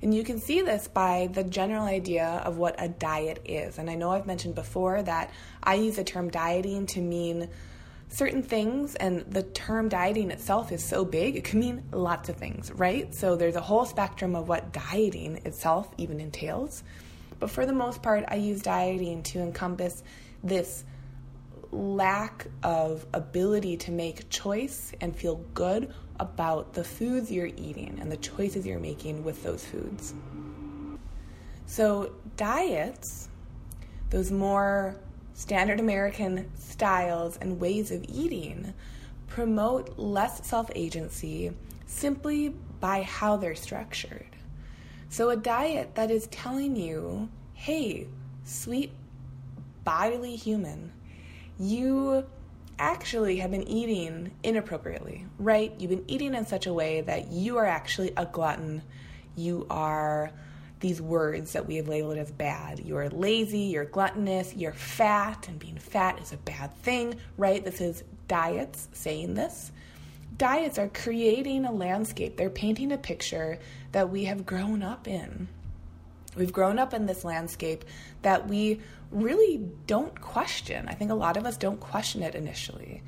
And 0.02 0.12
you 0.12 0.24
can 0.24 0.40
see 0.40 0.60
this 0.62 0.88
by 0.88 1.28
the 1.32 1.44
general 1.44 1.84
idea 1.84 2.42
of 2.44 2.58
what 2.58 2.74
a 2.78 2.88
diet 2.88 3.40
is. 3.44 3.78
And 3.78 3.88
I 3.88 3.94
know 3.94 4.10
I've 4.10 4.26
mentioned 4.26 4.56
before 4.56 5.00
that 5.02 5.30
I 5.62 5.74
use 5.74 5.96
the 5.96 6.04
term 6.04 6.28
dieting 6.28 6.86
to 6.86 7.00
mean 7.00 7.48
certain 8.08 8.42
things, 8.42 8.94
and 8.96 9.20
the 9.30 9.42
term 9.42 9.88
dieting 9.88 10.30
itself 10.30 10.70
is 10.70 10.84
so 10.84 11.02
big, 11.02 11.34
it 11.34 11.44
can 11.44 11.60
mean 11.60 11.82
lots 11.92 12.28
of 12.28 12.36
things, 12.36 12.70
right? 12.72 13.14
So 13.14 13.36
there's 13.36 13.56
a 13.56 13.60
whole 13.60 13.86
spectrum 13.86 14.36
of 14.36 14.48
what 14.48 14.70
dieting 14.70 15.36
itself 15.46 15.88
even 15.96 16.20
entails. 16.20 16.82
But 17.38 17.50
for 17.50 17.64
the 17.64 17.72
most 17.72 18.02
part, 18.02 18.24
I 18.28 18.34
use 18.34 18.60
dieting 18.60 19.22
to 19.24 19.40
encompass 19.40 20.02
this 20.44 20.84
lack 21.70 22.46
of 22.62 23.06
ability 23.14 23.78
to 23.78 23.90
make 23.90 24.28
choice 24.28 24.92
and 25.00 25.16
feel 25.16 25.36
good 25.54 25.94
about 26.22 26.72
the 26.72 26.84
foods 26.84 27.30
you're 27.30 27.50
eating 27.56 27.98
and 28.00 28.10
the 28.10 28.16
choices 28.16 28.64
you're 28.64 28.78
making 28.78 29.24
with 29.24 29.42
those 29.42 29.64
foods. 29.64 30.14
So, 31.66 32.12
diets, 32.36 33.28
those 34.10 34.30
more 34.30 34.96
standard 35.34 35.80
American 35.80 36.50
styles 36.56 37.38
and 37.38 37.58
ways 37.58 37.90
of 37.90 38.04
eating, 38.08 38.72
promote 39.26 39.98
less 39.98 40.46
self 40.46 40.70
agency 40.76 41.50
simply 41.86 42.54
by 42.80 43.02
how 43.02 43.36
they're 43.36 43.54
structured. 43.54 44.26
So, 45.08 45.30
a 45.30 45.36
diet 45.36 45.96
that 45.96 46.10
is 46.10 46.28
telling 46.28 46.76
you, 46.76 47.28
hey, 47.54 48.06
sweet 48.44 48.92
bodily 49.84 50.36
human, 50.36 50.92
you 51.58 52.24
actually 52.78 53.38
have 53.38 53.50
been 53.50 53.66
eating 53.68 54.32
inappropriately, 54.42 55.26
right? 55.38 55.72
You've 55.78 55.90
been 55.90 56.04
eating 56.08 56.34
in 56.34 56.46
such 56.46 56.66
a 56.66 56.72
way 56.72 57.00
that 57.02 57.30
you 57.30 57.58
are 57.58 57.66
actually 57.66 58.12
a 58.16 58.26
glutton. 58.26 58.82
You 59.36 59.66
are 59.70 60.30
these 60.80 61.00
words 61.00 61.52
that 61.52 61.66
we 61.66 61.76
have 61.76 61.88
labeled 61.88 62.18
as 62.18 62.30
bad. 62.30 62.80
You're 62.80 63.08
lazy, 63.08 63.60
you're 63.60 63.84
gluttonous, 63.84 64.54
you're 64.54 64.72
fat, 64.72 65.48
and 65.48 65.58
being 65.58 65.78
fat 65.78 66.20
is 66.20 66.32
a 66.32 66.36
bad 66.38 66.76
thing, 66.78 67.14
right? 67.38 67.64
This 67.64 67.80
is 67.80 68.02
diets 68.28 68.88
saying 68.92 69.34
this. 69.34 69.72
Diets 70.36 70.78
are 70.78 70.88
creating 70.88 71.64
a 71.64 71.72
landscape, 71.72 72.36
they're 72.36 72.50
painting 72.50 72.90
a 72.92 72.98
picture 72.98 73.58
that 73.92 74.10
we 74.10 74.24
have 74.24 74.44
grown 74.44 74.82
up 74.82 75.06
in. 75.06 75.48
We've 76.36 76.52
grown 76.52 76.78
up 76.78 76.94
in 76.94 77.06
this 77.06 77.24
landscape 77.24 77.84
that 78.22 78.48
we 78.48 78.80
really 79.10 79.68
don't 79.86 80.18
question. 80.20 80.88
I 80.88 80.94
think 80.94 81.10
a 81.10 81.14
lot 81.14 81.36
of 81.36 81.44
us 81.44 81.56
don't 81.56 81.80
question 81.80 82.22
it 82.22 82.34
initially. 82.34 83.02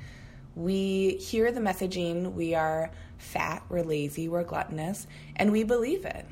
We 0.55 1.17
hear 1.17 1.51
the 1.51 1.59
messaging, 1.59 2.33
we 2.33 2.55
are 2.55 2.91
fat, 3.17 3.63
we're 3.67 3.83
lazy, 3.83 4.29
we're 4.29 4.43
gluttonous, 4.43 5.07
and 5.35 5.51
we 5.51 5.63
believe 5.63 6.05
it. 6.05 6.25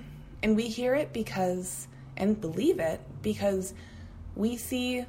And 0.44 0.56
we 0.56 0.68
hear 0.68 0.94
it 0.96 1.12
because, 1.14 1.88
and 2.16 2.40
believe 2.40 2.80
it 2.80 3.02
because 3.22 3.74
we 4.36 4.56
see 4.58 5.06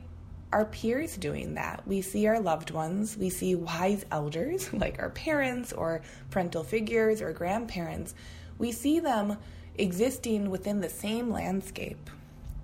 our 0.53 0.65
peers 0.65 1.17
doing 1.17 1.55
that. 1.55 1.83
We 1.87 2.01
see 2.01 2.27
our 2.27 2.41
loved 2.41 2.71
ones, 2.71 3.17
we 3.17 3.29
see 3.29 3.55
wise 3.55 4.05
elders 4.11 4.73
like 4.73 5.01
our 5.01 5.11
parents 5.11 5.73
or 5.73 6.03
parental 6.31 6.65
figures 6.65 7.21
or 7.21 7.33
grandparents. 7.33 8.15
We 8.59 8.73
see 8.73 9.01
them 9.01 9.37
existing 9.77 10.51
within 10.51 10.81
the 10.81 10.89
same 10.89 11.31
landscape. 11.31 12.11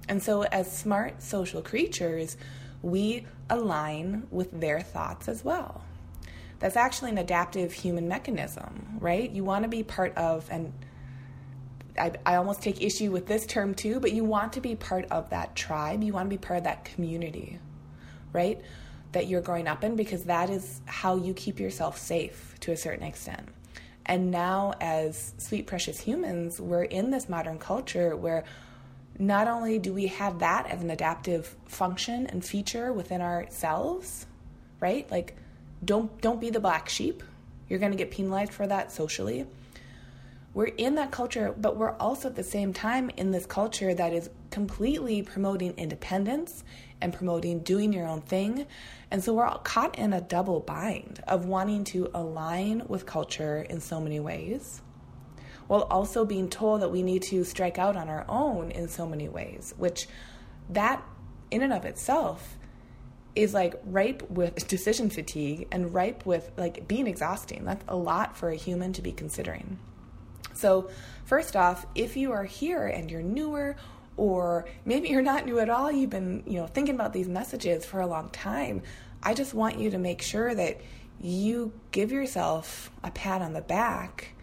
And 0.08 0.22
so, 0.22 0.42
as 0.44 0.70
smart 0.76 1.22
social 1.22 1.62
creatures, 1.62 2.36
we 2.82 3.26
align 3.48 4.26
with 4.30 4.60
their 4.60 4.80
thoughts 4.80 5.28
as 5.28 5.44
well. 5.44 5.84
That's 6.58 6.76
actually 6.76 7.10
an 7.10 7.18
adaptive 7.18 7.72
human 7.72 8.08
mechanism, 8.08 8.98
right? 9.00 9.30
You 9.30 9.44
want 9.44 9.64
to 9.64 9.68
be 9.68 9.82
part 9.82 10.16
of, 10.16 10.48
and 10.50 10.72
I, 11.98 12.12
I, 12.24 12.36
almost 12.36 12.62
take 12.62 12.82
issue 12.82 13.10
with 13.10 13.26
this 13.26 13.46
term 13.46 13.74
too, 13.74 13.98
but 13.98 14.12
you 14.12 14.24
want 14.24 14.52
to 14.54 14.60
be 14.60 14.76
part 14.76 15.06
of 15.10 15.30
that 15.30 15.56
tribe. 15.56 16.02
You 16.02 16.12
want 16.12 16.26
to 16.26 16.36
be 16.36 16.38
part 16.38 16.58
of 16.58 16.64
that 16.64 16.84
community, 16.84 17.58
right? 18.32 18.60
That 19.12 19.26
you're 19.26 19.40
growing 19.40 19.68
up 19.68 19.84
in 19.84 19.96
because 19.96 20.24
that 20.24 20.50
is 20.50 20.80
how 20.86 21.16
you 21.16 21.34
keep 21.34 21.58
yourself 21.58 21.98
safe 21.98 22.54
to 22.60 22.72
a 22.72 22.76
certain 22.76 23.04
extent. 23.04 23.48
And 24.06 24.30
now, 24.30 24.74
as 24.80 25.34
sweet, 25.38 25.66
precious 25.66 26.00
humans, 26.00 26.60
we're 26.60 26.84
in 26.84 27.10
this 27.10 27.28
modern 27.28 27.58
culture 27.58 28.16
where 28.16 28.44
not 29.18 29.48
only 29.48 29.78
do 29.78 29.92
we 29.92 30.06
have 30.06 30.38
that 30.38 30.66
as 30.66 30.82
an 30.82 30.90
adaptive 30.90 31.54
function 31.66 32.26
and 32.26 32.44
feature 32.44 32.92
within 32.92 33.20
ourselves, 33.20 34.26
right? 34.80 35.08
Like, 35.10 35.36
don't 35.84 36.20
don't 36.20 36.40
be 36.40 36.50
the 36.50 36.60
black 36.60 36.88
sheep. 36.88 37.22
You're 37.68 37.78
going 37.78 37.92
to 37.92 37.98
get 37.98 38.10
penalized 38.10 38.52
for 38.52 38.66
that 38.66 38.90
socially. 38.90 39.46
We're 40.52 40.66
in 40.66 40.96
that 40.96 41.12
culture, 41.12 41.54
but 41.56 41.76
we're 41.76 41.96
also 41.98 42.28
at 42.28 42.34
the 42.34 42.42
same 42.42 42.72
time 42.72 43.08
in 43.10 43.30
this 43.30 43.46
culture 43.46 43.94
that 43.94 44.12
is 44.12 44.30
completely 44.50 45.22
promoting 45.22 45.74
independence 45.76 46.64
and 47.00 47.12
promoting 47.12 47.60
doing 47.60 47.92
your 47.92 48.06
own 48.06 48.20
thing. 48.22 48.66
And 49.12 49.22
so 49.22 49.32
we're 49.34 49.46
all 49.46 49.58
caught 49.58 49.96
in 49.96 50.12
a 50.12 50.20
double 50.20 50.58
bind 50.58 51.22
of 51.28 51.46
wanting 51.46 51.84
to 51.84 52.10
align 52.14 52.82
with 52.88 53.06
culture 53.06 53.64
in 53.70 53.80
so 53.80 54.00
many 54.00 54.18
ways, 54.18 54.82
while 55.68 55.82
also 55.82 56.24
being 56.24 56.48
told 56.48 56.82
that 56.82 56.90
we 56.90 57.04
need 57.04 57.22
to 57.22 57.44
strike 57.44 57.78
out 57.78 57.94
on 57.94 58.08
our 58.08 58.24
own 58.28 58.72
in 58.72 58.88
so 58.88 59.06
many 59.06 59.28
ways, 59.28 59.72
which 59.78 60.08
that 60.68 61.00
in 61.52 61.62
and 61.62 61.72
of 61.72 61.84
itself 61.84 62.56
is 63.36 63.54
like 63.54 63.80
ripe 63.84 64.28
with 64.28 64.66
decision 64.68 65.10
fatigue 65.10 65.68
and 65.70 65.94
ripe 65.94 66.26
with 66.26 66.50
like 66.56 66.88
being 66.88 67.06
exhausting. 67.06 67.64
That's 67.64 67.84
a 67.86 67.94
lot 67.94 68.36
for 68.36 68.50
a 68.50 68.56
human 68.56 68.92
to 68.94 69.02
be 69.02 69.12
considering. 69.12 69.78
So, 70.60 70.90
first 71.24 71.56
off, 71.56 71.86
if 71.94 72.16
you 72.16 72.32
are 72.32 72.44
here 72.44 72.86
and 72.86 73.10
you're 73.10 73.22
newer 73.22 73.76
or 74.16 74.66
maybe 74.84 75.08
you're 75.08 75.22
not 75.22 75.46
new 75.46 75.58
at 75.58 75.70
all, 75.70 75.90
you've 75.90 76.10
been, 76.10 76.42
you 76.46 76.60
know, 76.60 76.66
thinking 76.66 76.94
about 76.94 77.14
these 77.14 77.28
messages 77.28 77.86
for 77.86 78.00
a 78.00 78.06
long 78.06 78.28
time, 78.28 78.82
I 79.22 79.32
just 79.34 79.54
want 79.54 79.78
you 79.78 79.90
to 79.90 79.98
make 79.98 80.20
sure 80.20 80.54
that 80.54 80.80
you 81.20 81.72
give 81.92 82.12
yourself 82.12 82.90
a 83.02 83.10
pat 83.10 83.42
on 83.42 83.54
the 83.54 83.60
back 83.62 84.34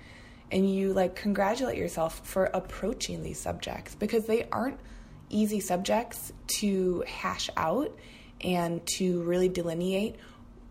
and 0.51 0.69
you 0.73 0.93
like 0.93 1.15
congratulate 1.15 1.77
yourself 1.77 2.25
for 2.25 2.45
approaching 2.45 3.21
these 3.21 3.39
subjects 3.39 3.95
because 3.95 4.25
they 4.25 4.47
aren't 4.51 4.79
easy 5.29 5.59
subjects 5.59 6.31
to 6.47 7.03
hash 7.07 7.49
out 7.57 7.95
and 8.41 8.85
to 8.85 9.21
really 9.23 9.49
delineate 9.49 10.15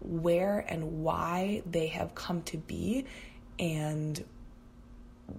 where 0.00 0.64
and 0.68 1.02
why 1.02 1.62
they 1.66 1.88
have 1.88 2.14
come 2.14 2.42
to 2.42 2.56
be 2.56 3.04
and 3.58 4.24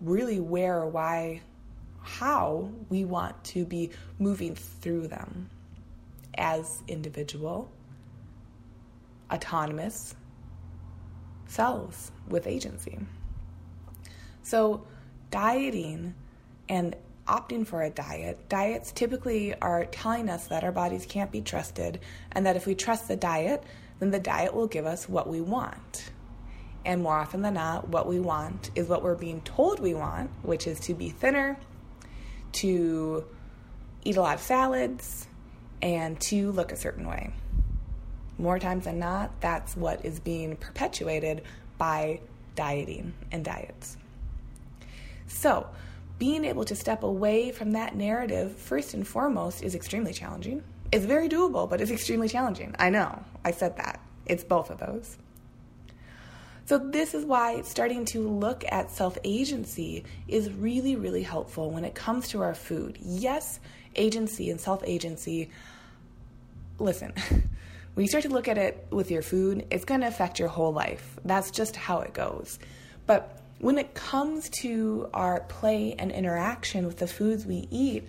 really 0.01 0.39
where 0.39 0.85
why 0.85 1.41
how 2.01 2.69
we 2.89 3.03
want 3.03 3.43
to 3.43 3.65
be 3.65 3.91
moving 4.17 4.55
through 4.55 5.07
them 5.07 5.49
as 6.37 6.81
individual, 6.87 7.69
autonomous 9.31 10.15
selves 11.47 12.11
with 12.29 12.47
agency. 12.47 12.99
So, 14.43 14.85
dieting 15.31 16.15
and 16.69 16.95
opting 17.27 17.67
for 17.67 17.81
a 17.83 17.89
diet, 17.89 18.47
diets 18.47 18.93
typically 18.93 19.53
are 19.55 19.85
telling 19.85 20.29
us 20.29 20.47
that 20.47 20.63
our 20.63 20.71
bodies 20.71 21.05
can't 21.05 21.31
be 21.31 21.41
trusted 21.41 21.99
and 22.31 22.45
that 22.45 22.55
if 22.55 22.65
we 22.65 22.75
trust 22.75 23.09
the 23.09 23.17
diet, 23.17 23.63
then 23.99 24.11
the 24.11 24.19
diet 24.19 24.53
will 24.53 24.67
give 24.67 24.85
us 24.85 25.09
what 25.09 25.27
we 25.27 25.41
want. 25.41 26.11
And 26.87 27.03
more 27.03 27.17
often 27.17 27.41
than 27.41 27.55
not, 27.55 27.89
what 27.89 28.07
we 28.07 28.17
want 28.21 28.71
is 28.73 28.87
what 28.87 29.03
we're 29.03 29.15
being 29.15 29.41
told 29.41 29.81
we 29.81 29.93
want, 29.93 30.31
which 30.41 30.65
is 30.65 30.79
to 30.81 30.93
be 30.93 31.09
thinner, 31.09 31.57
to 32.53 33.25
eat 34.05 34.15
a 34.15 34.21
lot 34.21 34.35
of 34.35 34.41
salads 34.41 35.27
and 35.81 36.17
to 36.21 36.49
look 36.53 36.71
a 36.71 36.77
certain 36.77 37.05
way. 37.05 37.33
More 38.37 38.57
times 38.57 38.85
than 38.85 38.99
not, 38.99 39.41
that's 39.41 39.75
what 39.75 40.05
is 40.05 40.21
being 40.21 40.55
perpetuated 40.55 41.41
by 41.77 42.21
dieting 42.55 43.13
and 43.33 43.43
diets. 43.43 43.97
So, 45.27 45.67
being 46.17 46.45
able 46.45 46.63
to 46.63 46.75
step 46.75 47.03
away 47.03 47.51
from 47.51 47.71
that 47.73 47.97
narrative, 47.97 48.55
first 48.55 48.93
and 48.93 49.05
foremost, 49.05 49.61
is 49.61 49.75
extremely 49.75 50.13
challenging. 50.13 50.63
It's 50.93 51.03
very 51.05 51.27
doable, 51.27 51.69
but 51.69 51.81
it's 51.81 51.91
extremely 51.91 52.29
challenging. 52.29 52.73
I 52.79 52.91
know, 52.91 53.25
I 53.43 53.51
said 53.51 53.75
that. 53.75 53.99
It's 54.25 54.45
both 54.45 54.69
of 54.69 54.79
those. 54.79 55.17
So, 56.67 56.77
this 56.77 57.13
is 57.13 57.23
why 57.23 57.61
starting 57.61 58.03
to 58.07 58.27
look 58.27 58.65
at 58.67 58.91
self 58.91 59.17
agency 59.23 60.03
is 60.27 60.51
really, 60.51 60.97
really 60.97 61.23
helpful 61.23 61.71
when 61.71 61.85
it 61.85 61.95
comes 61.95 62.27
to 62.29 62.41
our 62.41 62.53
food. 62.53 62.97
Yes, 63.01 63.61
agency 63.95 64.49
and 64.49 64.59
self 64.59 64.83
agency. 64.85 65.49
Listen, 66.77 67.13
when 67.93 68.03
you 68.03 68.07
start 68.09 68.25
to 68.25 68.29
look 68.29 68.49
at 68.49 68.57
it 68.57 68.85
with 68.89 69.09
your 69.09 69.21
food, 69.21 69.65
it's 69.71 69.85
going 69.85 70.01
to 70.01 70.07
affect 70.07 70.39
your 70.39 70.49
whole 70.49 70.73
life. 70.73 71.17
That's 71.23 71.51
just 71.51 71.77
how 71.77 72.01
it 72.01 72.13
goes. 72.13 72.59
But 73.05 73.41
when 73.59 73.77
it 73.77 73.93
comes 73.93 74.49
to 74.61 75.09
our 75.13 75.39
play 75.47 75.95
and 75.97 76.11
interaction 76.11 76.85
with 76.85 76.97
the 76.97 77.07
foods 77.07 77.45
we 77.45 77.69
eat, 77.71 78.03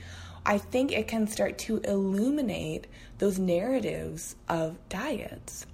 I 0.45 0.59
think 0.59 0.91
it 0.91 1.07
can 1.07 1.29
start 1.29 1.59
to 1.59 1.79
illuminate 1.85 2.89
those 3.19 3.39
narratives 3.39 4.35
of 4.49 4.77
diets. 4.89 5.65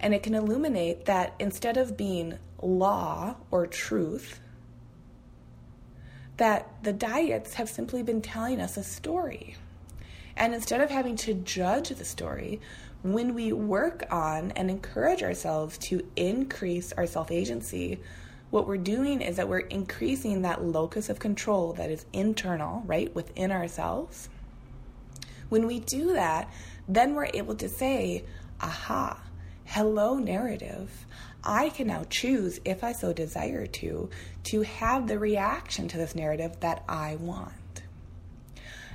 And 0.00 0.14
it 0.14 0.22
can 0.22 0.34
illuminate 0.34 1.06
that 1.06 1.34
instead 1.38 1.76
of 1.76 1.96
being 1.96 2.38
law 2.60 3.36
or 3.50 3.66
truth, 3.66 4.40
that 6.36 6.82
the 6.82 6.92
diets 6.92 7.54
have 7.54 7.68
simply 7.68 8.02
been 8.02 8.20
telling 8.20 8.60
us 8.60 8.76
a 8.76 8.82
story. 8.82 9.56
And 10.36 10.52
instead 10.52 10.80
of 10.80 10.90
having 10.90 11.16
to 11.16 11.34
judge 11.34 11.90
the 11.90 12.04
story, 12.04 12.60
when 13.02 13.34
we 13.34 13.52
work 13.52 14.04
on 14.10 14.50
and 14.52 14.70
encourage 14.70 15.22
ourselves 15.22 15.78
to 15.78 16.06
increase 16.16 16.92
our 16.94 17.06
self 17.06 17.30
agency, 17.30 18.00
what 18.50 18.66
we're 18.66 18.76
doing 18.76 19.20
is 19.20 19.36
that 19.36 19.48
we're 19.48 19.58
increasing 19.58 20.42
that 20.42 20.64
locus 20.64 21.08
of 21.08 21.18
control 21.18 21.72
that 21.74 21.90
is 21.90 22.06
internal, 22.12 22.82
right, 22.86 23.14
within 23.14 23.52
ourselves. 23.52 24.28
When 25.48 25.66
we 25.66 25.80
do 25.80 26.14
that, 26.14 26.50
then 26.88 27.14
we're 27.14 27.30
able 27.34 27.54
to 27.56 27.68
say, 27.68 28.24
aha, 28.60 29.20
hello 29.64 30.16
narrative. 30.16 31.06
I 31.42 31.68
can 31.70 31.88
now 31.88 32.04
choose, 32.08 32.60
if 32.64 32.82
I 32.82 32.92
so 32.92 33.12
desire 33.12 33.66
to, 33.66 34.08
to 34.44 34.62
have 34.62 35.08
the 35.08 35.18
reaction 35.18 35.88
to 35.88 35.96
this 35.96 36.14
narrative 36.14 36.60
that 36.60 36.84
I 36.88 37.16
want. 37.16 37.82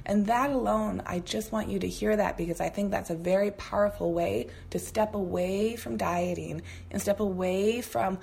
And 0.06 0.26
that 0.26 0.50
alone, 0.50 1.04
I 1.06 1.20
just 1.20 1.52
want 1.52 1.70
you 1.70 1.78
to 1.80 1.88
hear 1.88 2.16
that 2.16 2.38
because 2.38 2.60
I 2.60 2.70
think 2.70 2.90
that's 2.90 3.12
a 3.12 3.16
very 3.16 3.52
powerful 3.52 4.12
way 4.14 4.48
to 4.72 4.80
step 4.80 5.14
away 5.14 5.76
from 5.76 5.98
dieting 5.98 6.64
and 6.90 7.00
step 7.00 7.20
away 7.20 7.82
from 7.82 8.18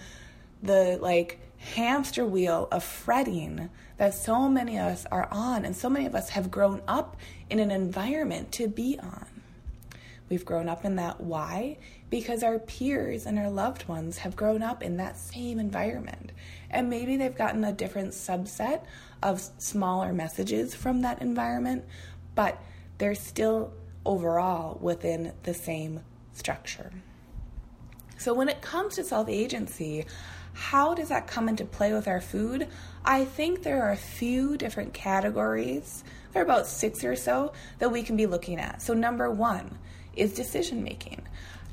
the 0.62 0.98
like 1.00 1.38
hamster 1.58 2.24
wheel 2.24 2.66
of 2.72 2.82
fretting 2.82 3.70
that 3.98 4.14
so 4.14 4.48
many 4.48 4.76
of 4.76 4.86
us 4.86 5.06
are 5.12 5.28
on 5.30 5.64
and 5.64 5.76
so 5.76 5.88
many 5.88 6.06
of 6.06 6.14
us 6.14 6.30
have 6.30 6.50
grown 6.50 6.82
up 6.88 7.16
in 7.48 7.60
an 7.60 7.70
environment 7.70 8.50
to 8.52 8.66
be 8.66 8.98
on. 8.98 9.35
We've 10.28 10.44
grown 10.44 10.68
up 10.68 10.84
in 10.84 10.96
that. 10.96 11.20
Why? 11.20 11.78
Because 12.10 12.42
our 12.42 12.58
peers 12.58 13.26
and 13.26 13.38
our 13.38 13.50
loved 13.50 13.86
ones 13.88 14.18
have 14.18 14.34
grown 14.34 14.62
up 14.62 14.82
in 14.82 14.96
that 14.96 15.16
same 15.16 15.58
environment. 15.58 16.32
And 16.70 16.90
maybe 16.90 17.16
they've 17.16 17.36
gotten 17.36 17.64
a 17.64 17.72
different 17.72 18.10
subset 18.10 18.82
of 19.22 19.40
smaller 19.58 20.12
messages 20.12 20.74
from 20.74 21.02
that 21.02 21.22
environment, 21.22 21.84
but 22.34 22.60
they're 22.98 23.14
still 23.14 23.72
overall 24.04 24.78
within 24.80 25.32
the 25.44 25.54
same 25.54 26.00
structure. 26.32 26.92
So, 28.18 28.34
when 28.34 28.48
it 28.48 28.62
comes 28.62 28.96
to 28.96 29.04
self 29.04 29.28
agency, 29.28 30.06
how 30.54 30.94
does 30.94 31.10
that 31.10 31.26
come 31.26 31.48
into 31.48 31.66
play 31.66 31.92
with 31.92 32.08
our 32.08 32.20
food? 32.20 32.66
I 33.04 33.26
think 33.26 33.62
there 33.62 33.82
are 33.82 33.92
a 33.92 33.96
few 33.96 34.56
different 34.56 34.94
categories. 34.94 36.02
There 36.32 36.42
are 36.42 36.44
about 36.44 36.66
six 36.66 37.04
or 37.04 37.14
so 37.14 37.52
that 37.78 37.92
we 37.92 38.02
can 38.02 38.16
be 38.16 38.26
looking 38.26 38.58
at. 38.58 38.80
So, 38.80 38.94
number 38.94 39.30
one 39.30 39.78
is 40.16 40.32
decision 40.32 40.82
making. 40.82 41.22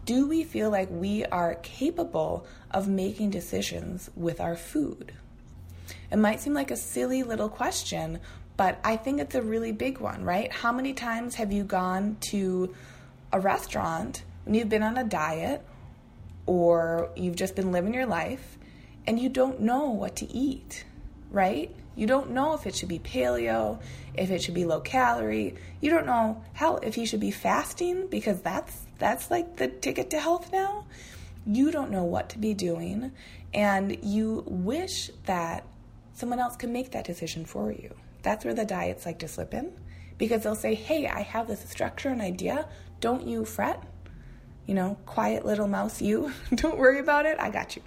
Do 0.06 0.28
we 0.28 0.44
feel 0.44 0.70
like 0.70 0.90
we 0.92 1.24
are 1.26 1.56
capable 1.56 2.46
of 2.72 2.88
making 2.88 3.30
decisions 3.30 4.10
with 4.16 4.42
our 4.42 4.56
food? 4.56 5.14
It 6.12 6.18
might 6.18 6.42
seem 6.42 6.54
like 6.54 6.72
a 6.72 6.76
silly 6.76 7.24
little 7.24 7.50
question, 7.50 8.20
but 8.58 8.80
I 8.84 8.98
think 8.98 9.20
it's 9.20 9.36
a 9.36 9.42
really 9.42 9.72
big 9.72 10.00
one, 10.00 10.24
right? 10.24 10.52
How 10.52 10.72
many 10.72 10.94
times 10.94 11.36
have 11.36 11.52
you 11.52 11.64
gone 11.64 12.18
to 12.32 12.76
a 13.32 13.40
restaurant 13.40 14.24
when 14.46 14.56
you've 14.56 14.70
been 14.70 14.84
on 14.84 14.98
a 14.98 15.04
diet 15.04 15.66
or 16.46 17.10
you've 17.16 17.36
just 17.36 17.56
been 17.56 17.72
living 17.72 17.94
your 17.94 18.06
life 18.06 18.58
and 19.08 19.20
you 19.20 19.30
don't 19.30 19.62
know 19.62 19.90
what 19.90 20.16
to 20.18 20.32
eat, 20.32 20.86
right? 21.32 21.74
You 21.96 22.08
don't 22.08 22.32
know 22.32 22.54
if 22.54 22.66
it 22.66 22.76
should 22.76 22.90
be 22.90 23.00
paleo, 23.00 23.80
if 24.16 24.32
it 24.32 24.42
should 24.42 24.54
be 24.54 24.66
low 24.66 24.80
calorie. 24.80 25.56
You 25.82 25.92
don't 25.92 26.06
know 26.06 26.44
hell 26.54 26.80
if 26.82 26.98
you 26.98 27.06
should 27.06 27.20
be 27.20 27.32
fasting 27.32 28.08
because 28.08 28.42
that's 28.42 28.86
that's 28.98 29.30
like 29.30 29.58
the 29.58 29.68
ticket 29.68 30.10
to 30.12 30.20
health 30.20 30.52
now. 30.52 30.86
You 31.46 31.72
don't 31.72 31.92
know 31.92 32.04
what 32.04 32.30
to 32.30 32.40
be 32.40 32.54
doing 32.54 33.12
and 33.54 34.04
you 34.04 34.44
wish 34.48 35.12
that 35.26 35.66
someone 36.14 36.40
else 36.40 36.56
can 36.56 36.72
make 36.72 36.92
that 36.92 37.06
decision 37.06 37.46
for 37.46 37.72
you. 37.72 37.94
That's 38.22 38.46
where 38.46 38.54
the 38.54 38.66
diets 38.66 39.06
like 39.06 39.20
to 39.20 39.28
slip 39.28 39.54
in 39.54 39.72
because 40.18 40.44
they'll 40.44 40.56
say, 40.56 40.74
"Hey, 40.74 41.08
I 41.08 41.22
have 41.22 41.48
this 41.48 41.70
structure 41.70 42.10
and 42.10 42.22
idea. 42.22 42.68
Don't 43.00 43.28
you 43.28 43.46
fret." 43.46 43.84
You 44.66 44.74
know, 44.76 44.98
quiet 45.06 45.46
little 45.46 45.68
mouse 45.68 46.02
you. 46.02 46.32
don't 46.56 46.78
worry 46.78 47.00
about 47.00 47.26
it. 47.26 47.38
I 47.40 47.50
got 47.50 47.76
you. 47.76 47.82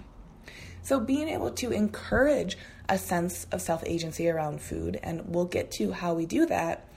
So, 0.87 1.01
being 1.01 1.27
able 1.27 1.51
to 1.51 1.71
encourage 1.71 2.57
a 2.87 2.97
sense 2.97 3.45
of 3.51 3.59
self 3.59 3.83
agency 3.85 4.29
around 4.29 4.61
food, 4.61 4.97
and 5.03 5.35
we'll 5.35 5.43
get 5.43 5.69
to 5.71 5.91
how 5.91 6.13
we 6.13 6.25
do 6.25 6.45
that, 6.45 6.87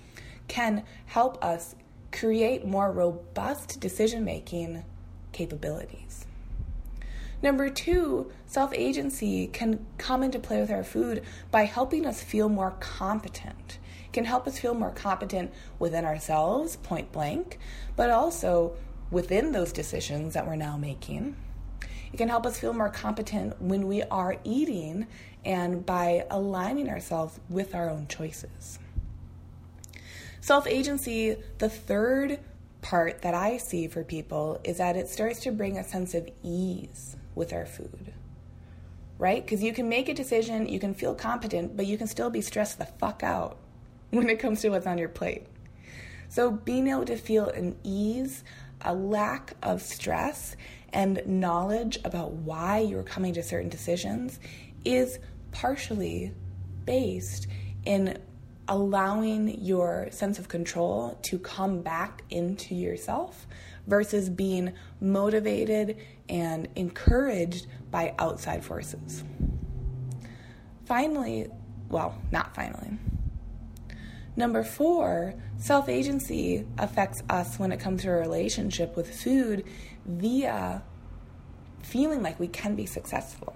can 0.46 0.84
help 1.06 1.44
us 1.44 1.74
create 2.12 2.64
more 2.64 2.92
robust 2.92 3.80
decision 3.80 4.24
making 4.24 4.84
capabilities. 5.32 6.24
Number 7.42 7.68
two, 7.68 8.30
self 8.46 8.72
agency 8.74 9.48
can 9.48 9.84
come 9.98 10.22
into 10.22 10.38
play 10.38 10.60
with 10.60 10.70
our 10.70 10.84
food 10.84 11.24
by 11.50 11.64
helping 11.64 12.06
us 12.06 12.22
feel 12.22 12.48
more 12.48 12.76
competent. 12.78 13.78
It 14.04 14.12
can 14.12 14.24
help 14.24 14.46
us 14.46 14.60
feel 14.60 14.74
more 14.74 14.92
competent 14.92 15.52
within 15.80 16.04
ourselves, 16.04 16.76
point 16.76 17.10
blank, 17.10 17.58
but 17.96 18.08
also 18.10 18.76
within 19.10 19.50
those 19.50 19.72
decisions 19.72 20.34
that 20.34 20.46
we're 20.46 20.54
now 20.54 20.76
making 20.76 21.34
it 22.12 22.16
can 22.16 22.28
help 22.28 22.46
us 22.46 22.58
feel 22.58 22.72
more 22.72 22.88
competent 22.88 23.60
when 23.60 23.86
we 23.86 24.02
are 24.04 24.36
eating 24.44 25.06
and 25.44 25.84
by 25.86 26.26
aligning 26.30 26.88
ourselves 26.88 27.38
with 27.48 27.74
our 27.74 27.88
own 27.88 28.06
choices. 28.08 28.78
Self 30.40 30.66
agency, 30.66 31.36
the 31.58 31.68
third 31.68 32.40
part 32.82 33.22
that 33.22 33.34
I 33.34 33.58
see 33.58 33.88
for 33.88 34.02
people 34.02 34.60
is 34.64 34.78
that 34.78 34.96
it 34.96 35.08
starts 35.08 35.40
to 35.40 35.52
bring 35.52 35.76
a 35.76 35.84
sense 35.84 36.14
of 36.14 36.28
ease 36.42 37.16
with 37.34 37.52
our 37.52 37.66
food. 37.66 38.12
Right? 39.18 39.44
Because 39.44 39.62
you 39.62 39.74
can 39.74 39.88
make 39.88 40.08
a 40.08 40.14
decision, 40.14 40.66
you 40.66 40.80
can 40.80 40.94
feel 40.94 41.14
competent, 41.14 41.76
but 41.76 41.86
you 41.86 41.98
can 41.98 42.06
still 42.06 42.30
be 42.30 42.40
stressed 42.40 42.78
the 42.78 42.86
fuck 42.86 43.22
out 43.22 43.58
when 44.10 44.30
it 44.30 44.38
comes 44.38 44.62
to 44.62 44.70
what's 44.70 44.86
on 44.86 44.98
your 44.98 45.08
plate. 45.08 45.46
So, 46.28 46.50
being 46.52 46.86
able 46.86 47.04
to 47.06 47.16
feel 47.16 47.48
an 47.48 47.76
ease, 47.82 48.44
a 48.82 48.94
lack 48.94 49.54
of 49.62 49.82
stress, 49.82 50.56
and 50.92 51.22
knowledge 51.26 51.98
about 52.04 52.32
why 52.32 52.78
you're 52.78 53.02
coming 53.02 53.32
to 53.34 53.42
certain 53.42 53.68
decisions 53.68 54.40
is 54.84 55.18
partially 55.52 56.32
based 56.84 57.46
in 57.84 58.18
allowing 58.68 59.60
your 59.60 60.08
sense 60.10 60.38
of 60.38 60.48
control 60.48 61.18
to 61.22 61.38
come 61.38 61.82
back 61.82 62.22
into 62.30 62.74
yourself 62.74 63.46
versus 63.86 64.28
being 64.28 64.72
motivated 65.00 65.96
and 66.28 66.68
encouraged 66.76 67.66
by 67.90 68.14
outside 68.18 68.64
forces. 68.64 69.24
Finally, 70.84 71.48
well, 71.88 72.14
not 72.30 72.54
finally. 72.54 72.90
Number 74.40 74.62
four, 74.62 75.34
self 75.58 75.86
agency 75.90 76.64
affects 76.78 77.22
us 77.28 77.58
when 77.58 77.72
it 77.72 77.78
comes 77.78 78.00
to 78.04 78.08
a 78.08 78.12
relationship 78.12 78.96
with 78.96 79.14
food 79.14 79.64
via 80.06 80.82
feeling 81.82 82.22
like 82.22 82.40
we 82.40 82.48
can 82.48 82.74
be 82.74 82.86
successful. 82.86 83.54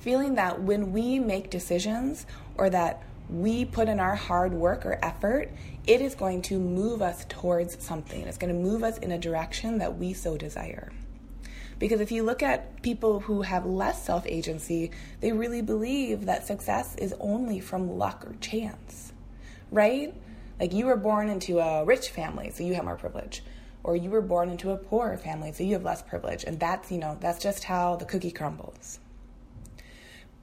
Feeling 0.00 0.36
that 0.36 0.62
when 0.62 0.92
we 0.92 1.18
make 1.18 1.50
decisions 1.50 2.24
or 2.56 2.70
that 2.70 3.02
we 3.28 3.66
put 3.66 3.90
in 3.90 4.00
our 4.00 4.14
hard 4.14 4.54
work 4.54 4.86
or 4.86 4.98
effort, 5.02 5.50
it 5.86 6.00
is 6.00 6.14
going 6.14 6.40
to 6.40 6.58
move 6.58 7.02
us 7.02 7.26
towards 7.28 7.84
something. 7.84 8.22
It's 8.22 8.38
going 8.38 8.54
to 8.54 8.58
move 8.58 8.82
us 8.82 8.96
in 8.96 9.12
a 9.12 9.18
direction 9.18 9.76
that 9.76 9.98
we 9.98 10.14
so 10.14 10.38
desire. 10.38 10.90
Because 11.78 12.00
if 12.00 12.10
you 12.10 12.22
look 12.22 12.42
at 12.42 12.80
people 12.80 13.20
who 13.20 13.42
have 13.42 13.66
less 13.66 14.02
self 14.06 14.26
agency, 14.26 14.90
they 15.20 15.32
really 15.32 15.60
believe 15.60 16.24
that 16.24 16.46
success 16.46 16.96
is 16.96 17.14
only 17.20 17.60
from 17.60 17.98
luck 17.98 18.24
or 18.26 18.34
chance, 18.40 19.12
right? 19.70 20.14
Like 20.60 20.72
you 20.72 20.86
were 20.86 20.96
born 20.96 21.28
into 21.28 21.58
a 21.58 21.84
rich 21.84 22.10
family, 22.10 22.50
so 22.50 22.62
you 22.64 22.74
have 22.74 22.84
more 22.84 22.96
privilege 22.96 23.42
or 23.88 23.96
you 23.96 24.10
were 24.10 24.20
born 24.20 24.50
into 24.50 24.70
a 24.70 24.76
poor 24.76 25.16
family, 25.16 25.52
so 25.52 25.62
you 25.62 25.72
have 25.72 25.82
less 25.82 26.02
privilege. 26.02 26.44
And 26.44 26.58
that's, 26.58 26.90
you 26.90 26.98
know, 26.98 27.16
that's 27.20 27.42
just 27.42 27.64
how 27.64 27.96
the 27.96 28.04
cookie 28.04 28.30
crumbles. 28.30 28.98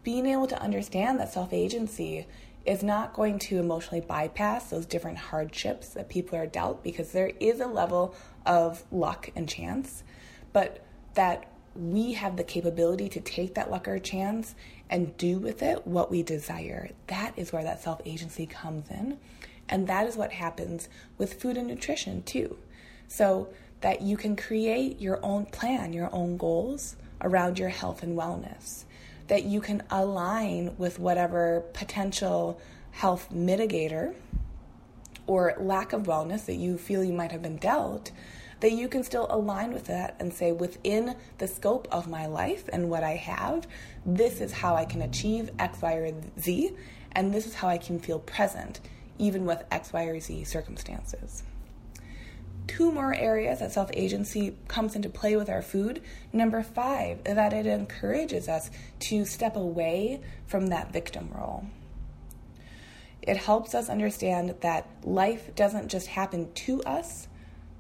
Being 0.04 0.26
able 0.26 0.48
to 0.48 0.62
understand 0.62 1.20
that 1.20 1.34
self 1.34 1.52
agency 1.54 2.28
is 2.66 2.82
not 2.82 3.14
going 3.14 3.38
to 3.38 3.60
emotionally 3.60 4.02
bypass 4.02 4.70
those 4.70 4.86
different 4.86 5.18
hardships 5.18 5.90
that 5.90 6.10
people 6.10 6.38
are 6.38 6.48
dealt 6.48 6.84
because 6.84 7.12
there 7.12 7.32
is 7.40 7.60
a 7.60 7.68
level 7.68 8.16
of 8.46 8.84
luck 8.92 9.30
and 9.36 9.48
chance, 9.48 10.04
but 10.52 10.84
that 11.14 11.46
we 11.76 12.14
have 12.14 12.38
the 12.38 12.44
capability 12.44 13.10
to 13.10 13.20
take 13.20 13.56
that 13.56 13.70
luck 13.70 13.88
or 13.88 14.00
chance 14.00 14.56
and 14.90 15.16
do 15.18 15.40
with 15.40 15.62
it 15.62 15.86
what 15.86 16.10
we 16.10 16.24
desire. 16.24 16.90
That 17.08 17.34
is 17.38 17.52
where 17.52 17.64
that 17.64 17.82
self 17.82 18.02
agency 18.06 18.46
comes 18.46 18.90
in. 18.90 19.18
And 19.68 19.88
that 19.88 20.08
is 20.08 20.16
what 20.16 20.32
happens 20.32 20.90
with 21.18 21.42
food 21.42 21.58
and 21.58 21.68
nutrition 21.68 22.24
too 22.24 22.58
so 23.08 23.50
that 23.82 24.02
you 24.02 24.18
can 24.18 24.36
create 24.36 25.00
your 25.00 25.20
own 25.24 25.46
plan, 25.46 25.94
your 25.94 26.14
own 26.14 26.38
goals 26.38 26.96
around 27.22 27.60
your 27.60 27.70
health 27.70 28.04
and 28.04 28.18
wellness, 28.18 28.86
that 29.28 29.44
you 29.44 29.62
can 29.62 29.84
align 29.90 30.76
with 30.78 31.00
whatever 31.00 31.64
potential 31.74 32.60
health 32.92 33.28
mitigator 33.34 34.14
or 35.28 35.56
lack 35.60 35.94
of 35.94 36.04
wellness 36.04 36.46
that 36.46 36.56
you 36.56 36.78
feel 36.78 37.04
you 37.04 37.14
might 37.14 37.32
have 37.32 37.42
been 37.42 37.58
dealt, 37.58 38.12
that 38.60 38.72
you 38.72 38.88
can 38.88 39.04
still 39.04 39.28
align 39.30 39.74
with 39.74 39.86
that 39.86 40.16
and 40.20 40.34
say, 40.34 40.52
within 40.52 41.16
the 41.38 41.48
scope 41.48 41.88
of 41.92 42.08
my 42.08 42.26
life 42.26 42.70
and 42.72 42.90
what 42.90 43.04
I 43.04 43.16
have, 43.16 43.68
this 44.06 44.42
is 44.42 44.52
how 44.52 44.76
I 44.76 44.86
can 44.86 45.02
achieve 45.02 45.52
X, 45.60 45.82
Y, 45.82 45.94
or 45.94 46.12
Z, 46.40 46.72
and 47.12 47.34
this 47.34 47.46
is 47.46 47.56
how 47.56 47.68
I 47.68 47.78
can 47.78 48.00
feel 48.00 48.20
present, 48.20 48.80
even 49.18 49.46
with 49.46 49.64
X, 49.72 49.94
Y, 49.94 50.04
or 50.04 50.20
Z 50.20 50.44
circumstances 50.46 51.44
two 52.68 52.92
more 52.92 53.14
areas 53.14 53.60
that 53.60 53.72
self 53.72 53.90
agency 53.94 54.56
comes 54.68 54.96
into 54.96 55.10
play 55.10 55.36
with 55.36 55.50
our 55.50 55.62
food. 55.62 56.02
Number 56.34 56.64
five, 56.64 57.24
that 57.24 57.54
it 57.54 57.66
encourages 57.66 58.48
us 58.48 58.70
to 59.02 59.26
step 59.26 59.56
away 59.56 60.22
from 60.48 60.68
that 60.68 60.92
victim 60.92 61.30
role. 61.34 61.66
It 63.22 63.38
helps 63.38 63.74
us 63.74 63.90
understand 63.90 64.56
that 64.62 64.88
life 65.04 65.56
doesn't 65.56 65.88
just 65.90 66.08
happen 66.08 66.52
to 66.54 66.84
us, 66.84 67.28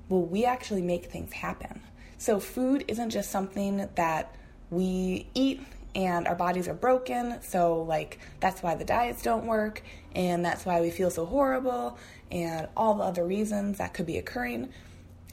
well, 0.09 0.21
we 0.21 0.45
actually 0.45 0.81
make 0.81 1.05
things 1.05 1.33
happen. 1.33 1.81
So, 2.17 2.39
food 2.39 2.85
isn't 2.87 3.09
just 3.09 3.31
something 3.31 3.87
that 3.95 4.35
we 4.69 5.27
eat 5.33 5.61
and 5.95 6.27
our 6.27 6.35
bodies 6.35 6.67
are 6.67 6.73
broken. 6.73 7.41
So, 7.41 7.81
like, 7.81 8.19
that's 8.39 8.61
why 8.61 8.75
the 8.75 8.85
diets 8.85 9.21
don't 9.21 9.45
work, 9.45 9.81
and 10.13 10.43
that's 10.45 10.65
why 10.65 10.81
we 10.81 10.91
feel 10.91 11.09
so 11.09 11.25
horrible, 11.25 11.97
and 12.29 12.67
all 12.75 12.95
the 12.95 13.03
other 13.03 13.25
reasons 13.25 13.77
that 13.77 13.93
could 13.93 14.05
be 14.05 14.17
occurring. 14.17 14.69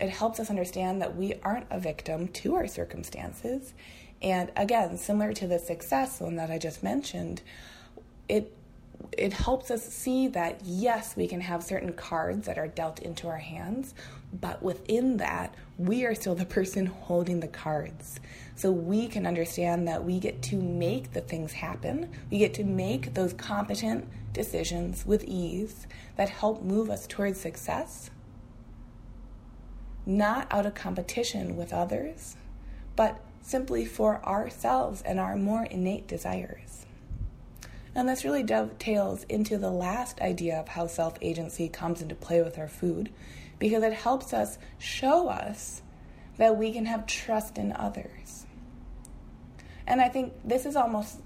It 0.00 0.11
helps 0.11 0.40
us 0.40 0.50
understand 0.50 1.02
that 1.02 1.16
we 1.16 1.35
aren't 1.42 1.66
a 1.70 1.78
victim 1.78 2.28
to 2.28 2.54
our 2.54 2.66
circumstances. 2.66 3.74
And 4.20 4.52
again, 4.56 4.96
similar 4.96 5.32
to 5.35 5.46
the 5.46 5.58
success 5.58 6.20
one 6.20 6.37
that 6.37 6.50
I 6.50 6.58
just 6.58 6.82
mentioned, 6.82 7.42
it 8.28 8.56
it 9.16 9.33
helps 9.33 9.70
us 9.70 9.85
see 9.85 10.29
that 10.29 10.61
yes, 10.64 11.16
we 11.16 11.27
can 11.27 11.40
have 11.40 11.62
certain 11.62 11.92
cards 11.92 12.46
that 12.46 12.59
are 12.59 12.68
dealt 12.68 13.01
into 13.01 13.29
our 13.29 13.38
hands, 13.38 13.94
but 14.40 14.62
within 14.62 15.18
that, 15.18 15.55
we 15.77 16.05
are 16.05 16.14
still 16.14 16.35
the 16.35 16.46
person 16.59 16.87
holding 16.87 17.40
the 17.40 17.48
cards. 17.48 18.20
So 18.55 18.70
we 18.70 19.09
can 19.09 19.27
understand 19.27 19.87
that 19.88 20.05
we 20.05 20.18
get 20.18 20.42
to 20.42 20.57
make 20.57 21.12
the 21.12 21.20
things 21.20 21.53
happen. 21.53 22.11
We 22.31 22.38
get 22.38 22.55
to 22.55 22.64
make 22.64 23.14
those 23.14 23.33
competent 23.33 24.09
decisions 24.33 25.05
with 25.05 25.25
ease 25.25 25.87
that 26.16 26.31
help 26.31 26.62
move 26.62 26.88
us 26.88 27.07
towards 27.07 27.40
success, 27.40 28.11
not 30.07 30.46
out 30.51 30.66
of 30.66 30.75
competition 30.75 31.57
with 31.57 31.72
others, 31.72 32.37
but 32.96 33.20
simply 33.42 33.85
for 33.85 34.25
ourselves 34.25 35.03
and 35.03 35.18
our 35.18 35.37
more 35.37 35.64
innate 35.64 36.07
desires. 36.07 36.62
And 37.94 38.09
this 38.09 38.24
really 38.24 38.42
dovetails 38.42 39.24
into 39.24 39.59
the 39.59 39.70
last 39.70 40.20
idea 40.20 40.59
of 40.59 40.68
how 40.68 40.87
self 40.87 41.18
agency 41.20 41.68
comes 41.68 42.00
into 42.00 42.14
play 42.14 42.42
with 42.42 42.59
our 42.59 42.68
food 42.68 43.11
because 43.59 43.83
it 43.83 43.92
helps 43.92 44.33
us 44.33 44.59
show 44.78 45.28
us 45.28 45.83
that 46.38 46.57
we 46.57 46.72
can 46.72 46.87
have 46.87 47.07
trust 47.07 47.59
in 47.59 47.72
others. 47.72 48.46
And 49.87 50.00
I 50.00 50.09
think 50.09 50.33
this 50.44 50.64
is 50.64 50.74
almost 50.74 51.20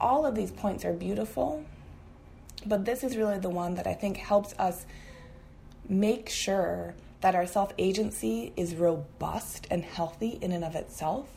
all 0.00 0.26
of 0.26 0.34
these 0.34 0.50
points 0.50 0.84
are 0.84 0.92
beautiful, 0.92 1.64
but 2.66 2.84
this 2.84 3.02
is 3.02 3.16
really 3.16 3.38
the 3.38 3.50
one 3.50 3.74
that 3.76 3.86
I 3.86 3.94
think 3.94 4.18
helps 4.18 4.52
us 4.58 4.84
make 5.88 6.28
sure 6.28 6.94
that 7.22 7.34
our 7.34 7.46
self 7.46 7.72
agency 7.78 8.52
is 8.56 8.74
robust 8.74 9.66
and 9.70 9.82
healthy 9.82 10.38
in 10.42 10.52
and 10.52 10.64
of 10.64 10.74
itself. 10.74 11.28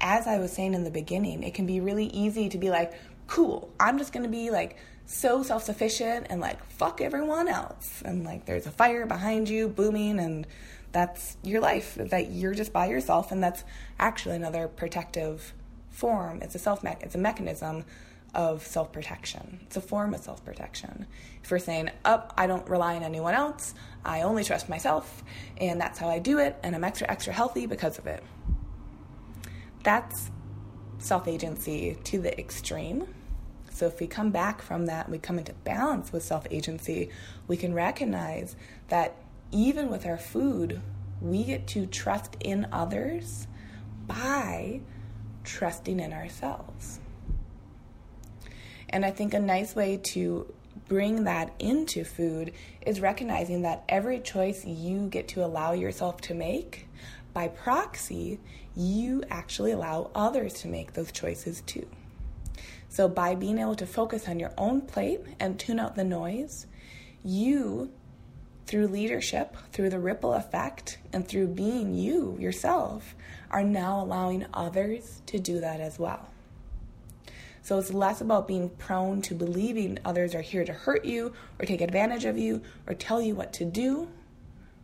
As 0.00 0.26
I 0.26 0.38
was 0.38 0.52
saying 0.52 0.74
in 0.74 0.84
the 0.84 0.90
beginning, 0.90 1.42
it 1.42 1.54
can 1.54 1.66
be 1.66 1.80
really 1.80 2.06
easy 2.06 2.48
to 2.48 2.58
be 2.58 2.70
like, 2.70 2.92
cool, 3.28 3.72
I'm 3.78 3.98
just 3.98 4.12
gonna 4.12 4.28
be 4.28 4.50
like 4.50 4.76
so 5.06 5.42
self 5.42 5.62
sufficient 5.62 6.26
and 6.28 6.40
like 6.40 6.62
fuck 6.64 7.00
everyone 7.00 7.46
else. 7.46 8.02
And 8.04 8.24
like 8.24 8.46
there's 8.46 8.66
a 8.66 8.72
fire 8.72 9.06
behind 9.06 9.48
you 9.48 9.68
booming, 9.68 10.18
and 10.18 10.46
that's 10.90 11.36
your 11.44 11.60
life, 11.60 11.94
that 11.96 12.32
you're 12.32 12.54
just 12.54 12.72
by 12.72 12.86
yourself. 12.86 13.30
And 13.30 13.42
that's 13.42 13.62
actually 14.00 14.36
another 14.36 14.66
protective 14.66 15.54
form. 15.90 16.42
It's 16.42 16.54
a 16.56 16.58
self 16.58 16.82
me- 16.82 16.96
it's 17.00 17.14
a 17.14 17.18
mechanism 17.18 17.84
of 18.34 18.66
self 18.66 18.92
protection. 18.92 19.60
It's 19.62 19.76
a 19.76 19.80
form 19.80 20.14
of 20.14 20.20
self 20.20 20.44
protection. 20.44 21.06
If 21.42 21.50
we're 21.50 21.58
saying, 21.58 21.90
up, 22.04 22.32
oh, 22.32 22.42
I 22.42 22.46
don't 22.46 22.68
rely 22.68 22.96
on 22.96 23.02
anyone 23.02 23.34
else, 23.34 23.74
I 24.04 24.22
only 24.22 24.44
trust 24.44 24.68
myself, 24.68 25.22
and 25.58 25.80
that's 25.80 25.98
how 25.98 26.08
I 26.08 26.18
do 26.18 26.38
it, 26.38 26.56
and 26.62 26.74
I'm 26.74 26.84
extra, 26.84 27.10
extra 27.10 27.32
healthy 27.32 27.66
because 27.66 27.98
of 27.98 28.06
it. 28.06 28.22
That's 29.82 30.30
self 30.98 31.28
agency 31.28 31.96
to 32.04 32.20
the 32.20 32.38
extreme. 32.38 33.06
So 33.78 33.86
if 33.86 34.00
we 34.00 34.08
come 34.08 34.30
back 34.30 34.60
from 34.60 34.86
that 34.86 35.08
we 35.08 35.18
come 35.18 35.38
into 35.38 35.52
balance 35.52 36.12
with 36.12 36.24
self 36.24 36.48
agency, 36.50 37.10
we 37.46 37.56
can 37.56 37.74
recognize 37.74 38.56
that 38.88 39.14
even 39.52 39.88
with 39.88 40.04
our 40.04 40.18
food, 40.18 40.80
we 41.20 41.44
get 41.44 41.68
to 41.68 41.86
trust 41.86 42.36
in 42.40 42.66
others 42.72 43.46
by 44.08 44.80
trusting 45.44 46.00
in 46.00 46.12
ourselves. 46.12 46.98
And 48.88 49.04
I 49.04 49.12
think 49.12 49.32
a 49.32 49.38
nice 49.38 49.76
way 49.76 49.96
to 49.96 50.52
bring 50.88 51.22
that 51.24 51.54
into 51.60 52.02
food 52.02 52.52
is 52.84 53.00
recognizing 53.00 53.62
that 53.62 53.84
every 53.88 54.18
choice 54.18 54.64
you 54.64 55.06
get 55.06 55.28
to 55.28 55.44
allow 55.44 55.70
yourself 55.72 56.20
to 56.22 56.34
make, 56.34 56.88
by 57.32 57.46
proxy, 57.46 58.40
you 58.74 59.22
actually 59.30 59.70
allow 59.70 60.10
others 60.16 60.54
to 60.54 60.68
make 60.68 60.94
those 60.94 61.12
choices 61.12 61.60
too. 61.60 61.86
So, 62.88 63.08
by 63.08 63.34
being 63.34 63.58
able 63.58 63.74
to 63.76 63.86
focus 63.86 64.28
on 64.28 64.40
your 64.40 64.52
own 64.56 64.80
plate 64.80 65.20
and 65.38 65.58
tune 65.58 65.78
out 65.78 65.94
the 65.94 66.04
noise, 66.04 66.66
you, 67.22 67.92
through 68.66 68.88
leadership, 68.88 69.56
through 69.72 69.90
the 69.90 69.98
ripple 69.98 70.32
effect, 70.32 70.98
and 71.12 71.26
through 71.26 71.48
being 71.48 71.94
you 71.94 72.36
yourself, 72.40 73.14
are 73.50 73.62
now 73.62 74.02
allowing 74.02 74.46
others 74.54 75.22
to 75.26 75.38
do 75.38 75.60
that 75.60 75.80
as 75.80 75.98
well. 75.98 76.30
So, 77.62 77.78
it's 77.78 77.92
less 77.92 78.22
about 78.22 78.48
being 78.48 78.70
prone 78.70 79.20
to 79.22 79.34
believing 79.34 79.98
others 80.04 80.34
are 80.34 80.40
here 80.40 80.64
to 80.64 80.72
hurt 80.72 81.04
you 81.04 81.34
or 81.58 81.66
take 81.66 81.82
advantage 81.82 82.24
of 82.24 82.38
you 82.38 82.62
or 82.86 82.94
tell 82.94 83.20
you 83.20 83.34
what 83.34 83.52
to 83.54 83.66
do. 83.66 84.08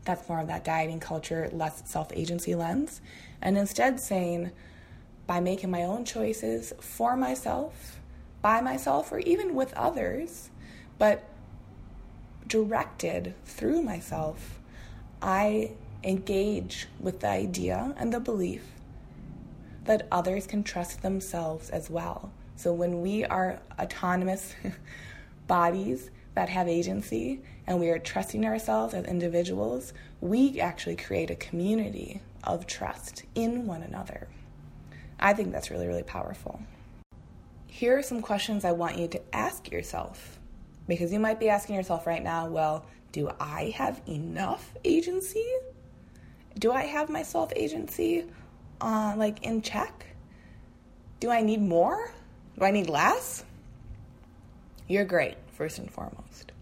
That's 0.05 0.29
more 0.29 0.41
of 0.41 0.49
that 0.49 0.65
dieting 0.65 1.01
culture, 1.01 1.49
less 1.53 1.83
self 1.87 2.13
agency 2.13 2.55
lens. 2.55 3.01
And 3.41 3.57
instead 3.57 3.99
saying, 3.99 4.53
by 5.27 5.41
making 5.41 5.71
my 5.71 5.83
own 5.83 6.05
choices 6.05 6.73
for 6.81 7.17
myself, 7.17 8.01
by 8.43 8.61
myself, 8.61 9.11
or 9.11 9.19
even 9.21 9.55
with 9.55 9.73
others, 9.75 10.51
but 10.99 11.25
directed 12.47 13.35
through 13.45 13.83
myself, 13.83 14.61
I 15.23 15.73
engage 16.03 16.87
with 17.01 17.21
the 17.21 17.29
idea 17.29 17.95
and 17.97 18.13
the 18.13 18.21
belief 18.21 18.63
that 19.85 20.07
others 20.13 20.47
can 20.47 20.63
trust 20.63 21.03
themselves 21.03 21.71
as 21.71 21.89
well. 21.91 22.31
So 22.57 22.73
when 22.73 23.01
we 23.01 23.25
are 23.25 23.61
autonomous 23.79 24.55
bodies 25.47 26.11
that 26.35 26.49
have 26.49 26.69
agency 26.69 27.43
and 27.67 27.81
we 27.81 27.89
are 27.89 27.99
trusting 27.99 28.45
ourselves 28.45 28.95
as 28.95 29.05
individuals, 29.07 29.93
we 30.21 30.61
actually 30.61 30.97
create 30.97 31.31
a 31.31 31.37
community 31.37 32.21
of 32.45 32.67
trust 32.67 33.25
in 33.35 33.67
one 33.67 33.83
another. 33.83 34.29
I 35.25 35.33
think 35.33 35.53
that's 35.53 35.71
really, 35.71 35.87
really 35.87 36.03
powerful. 36.03 36.61
Here 37.67 37.97
are 37.97 38.03
some 38.03 38.21
questions 38.21 38.63
I 38.63 38.73
want 38.73 38.99
you 38.99 39.09
to 39.09 39.35
ask 39.35 39.71
yourself 39.71 40.39
because 40.87 41.15
you 41.15 41.19
might 41.19 41.41
be 41.41 41.49
asking 41.49 41.77
yourself 41.77 42.07
right 42.07 42.23
now, 42.23 42.47
well, 42.47 42.85
do 43.11 43.31
I 43.41 43.73
have 43.75 44.03
enough 44.07 44.75
agency? 44.85 45.47
Do 46.59 46.73
I 46.73 46.83
have 46.83 47.09
my 47.09 47.23
self 47.23 47.55
agency 47.57 48.27
uh, 48.83 49.15
like 49.17 49.43
in 49.45 49.63
check? 49.63 50.05
Do 51.21 51.31
I 51.31 51.41
need 51.41 51.63
more? 51.63 52.13
Do 52.59 52.67
I 52.67 52.71
need 52.71 52.91
less? 52.91 53.45
You're 54.89 55.07
great, 55.07 55.37
first 55.53 55.79
and 55.79 55.91
foremost. 55.91 56.53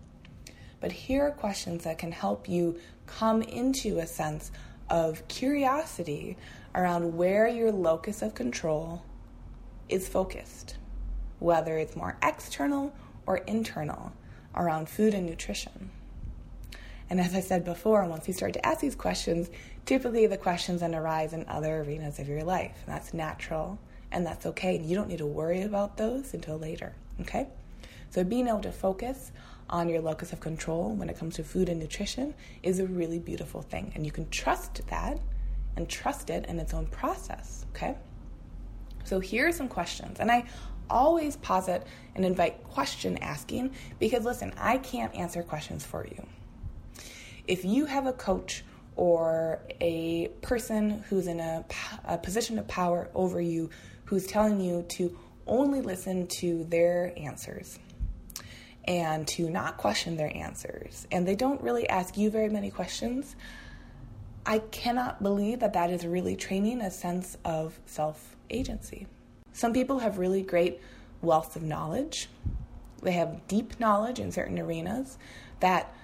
But 0.79 0.92
here 0.92 1.27
are 1.27 1.33
questions 1.33 1.83
that 1.83 1.98
can 1.98 2.12
help 2.12 2.48
you 2.48 2.79
come 3.07 3.42
into 3.42 3.98
a 3.98 4.07
sense 4.07 4.53
of 4.88 5.27
curiosity 5.27 6.37
around 6.74 7.16
where 7.16 7.46
your 7.48 7.70
locus 7.72 8.22
of 8.22 8.35
control 8.35 9.02
is 9.88 10.08
focused, 10.08 10.76
whether 11.38 11.76
it's 11.78 11.96
more 11.96 12.16
external 12.22 12.94
or 13.26 13.38
internal 13.38 14.12
around 14.54 14.88
food 14.88 15.14
and 15.14 15.26
nutrition. 15.26 15.90
And 17.11 17.20
as 17.20 17.35
I 17.35 17.40
said 17.40 17.64
before, 17.64 18.04
once 18.06 18.26
you 18.26 18.32
start 18.32 18.54
to 18.54 18.66
ask 18.66 18.80
these 18.80 18.94
questions, 18.94 19.50
typically 19.85 20.26
the 20.26 20.38
questions 20.38 20.80
then 20.80 20.94
arise 20.94 21.35
in 21.35 21.44
other 21.46 21.82
arenas 21.82 22.18
of 22.18 22.28
your 22.28 22.42
life. 22.42 22.74
And 22.87 22.94
that's 22.94 23.12
natural 23.12 23.78
and 24.11 24.24
that's 24.24 24.46
okay. 24.46 24.76
And 24.76 24.87
you 24.87 24.96
don't 24.96 25.08
need 25.08 25.18
to 25.18 25.26
worry 25.26 25.62
about 25.62 25.96
those 25.96 26.32
until 26.32 26.58
later, 26.58 26.94
okay? 27.20 27.48
So 28.11 28.24
being 28.24 28.48
able 28.48 28.61
to 28.61 28.72
focus 28.72 29.32
on 29.68 29.88
your 29.88 30.00
locus 30.00 30.32
of 30.32 30.40
control 30.40 30.94
when 30.94 31.08
it 31.08 31.18
comes 31.18 31.35
to 31.37 31.44
food 31.44 31.68
and 31.68 31.80
nutrition 31.80 32.35
is 32.62 32.78
a 32.78 32.87
really 32.87 33.18
beautiful 33.18 33.62
thing. 33.62 33.92
And 33.94 34.04
you 34.04 34.12
can 34.12 34.28
trust 34.30 34.87
that 34.88 35.18
and 35.76 35.88
trust 35.88 36.30
it 36.30 36.46
in 36.46 36.58
its 36.58 36.74
own 36.74 36.87
process, 36.87 37.66
okay? 37.74 37.96
So 39.04 39.20
here 39.20 39.48
are 39.48 39.52
some 39.52 39.68
questions. 39.68 40.20
And 40.20 40.30
I 40.30 40.44
always 40.88 41.37
posit 41.37 41.87
and 42.14 42.24
invite 42.24 42.62
question 42.64 43.16
asking 43.18 43.74
because 43.98 44.24
listen, 44.24 44.52
I 44.58 44.78
can't 44.78 45.14
answer 45.14 45.42
questions 45.42 45.85
for 45.85 46.06
you. 46.06 46.26
If 47.46 47.64
you 47.64 47.87
have 47.87 48.06
a 48.06 48.12
coach 48.12 48.64
or 48.94 49.61
a 49.80 50.28
person 50.42 51.02
who's 51.08 51.26
in 51.26 51.40
a, 51.40 51.64
a 52.04 52.18
position 52.18 52.58
of 52.58 52.68
power 52.68 53.08
over 53.14 53.40
you 53.40 53.70
who's 54.04 54.26
telling 54.26 54.61
you 54.61 54.85
to 54.90 55.16
only 55.46 55.80
listen 55.80 56.26
to 56.26 56.64
their 56.64 57.12
answers 57.16 57.78
and 58.85 59.26
to 59.28 59.48
not 59.48 59.78
question 59.78 60.16
their 60.16 60.37
answers, 60.37 61.06
and 61.11 61.26
they 61.26 61.37
don't 61.37 61.62
really 61.62 61.88
ask 61.88 62.16
you 62.16 62.30
very 62.30 62.48
many 62.48 62.70
questions, 62.70 63.37
I 64.44 64.59
cannot 64.59 65.22
believe 65.22 65.61
that 65.61 65.72
that 65.74 65.90
is 65.90 66.05
really 66.05 66.37
training 66.37 66.81
a 66.81 66.90
sense 66.90 67.37
of 67.44 67.78
self 67.87 68.37
agency. 68.50 69.07
Some 69.52 69.72
people 69.72 70.00
have 70.00 70.18
really 70.18 70.42
great 70.42 70.81
wealth 71.20 71.55
of 71.57 71.62
knowledge. 71.62 72.28
They 73.02 73.12
have 73.12 73.46
deep 73.48 73.78
knowledge 73.78 74.18
in 74.18 74.33
certain 74.33 74.59
arenas 74.59 75.18
that 75.61 75.94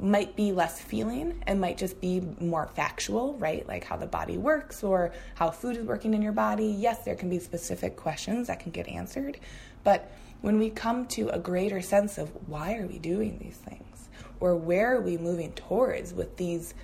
might 0.00 0.34
be 0.34 0.50
less 0.50 0.80
feeling 0.80 1.42
and 1.46 1.60
might 1.60 1.78
just 1.78 2.00
be 2.00 2.20
more 2.40 2.68
factual, 2.74 3.34
right? 3.34 3.66
Like 3.68 3.84
how 3.84 3.96
the 3.96 4.06
body 4.06 4.38
works 4.38 4.82
or 4.82 5.12
how 5.34 5.50
food 5.50 5.76
is 5.76 5.84
working 5.84 6.14
in 6.14 6.22
your 6.22 6.32
body. 6.32 6.66
Yes, 6.66 7.04
there 7.04 7.14
can 7.14 7.28
be 7.28 7.38
specific 7.38 7.96
questions 7.96 8.46
that 8.48 8.60
can 8.60 8.72
get 8.72 8.88
answered, 8.88 9.38
but 9.84 10.10
when 10.40 10.58
we 10.58 10.70
come 10.70 11.06
to 11.06 11.28
a 11.28 11.38
greater 11.38 11.80
sense 11.80 12.18
of 12.18 12.30
why 12.48 12.76
are 12.76 12.86
we 12.86 12.98
doing 12.98 13.38
these 13.38 13.56
things 13.56 14.08
or 14.40 14.56
where 14.56 14.96
are 14.96 15.00
we 15.00 15.16
moving 15.16 15.52
towards 15.52 16.12
with 16.12 16.36
these 16.36 16.74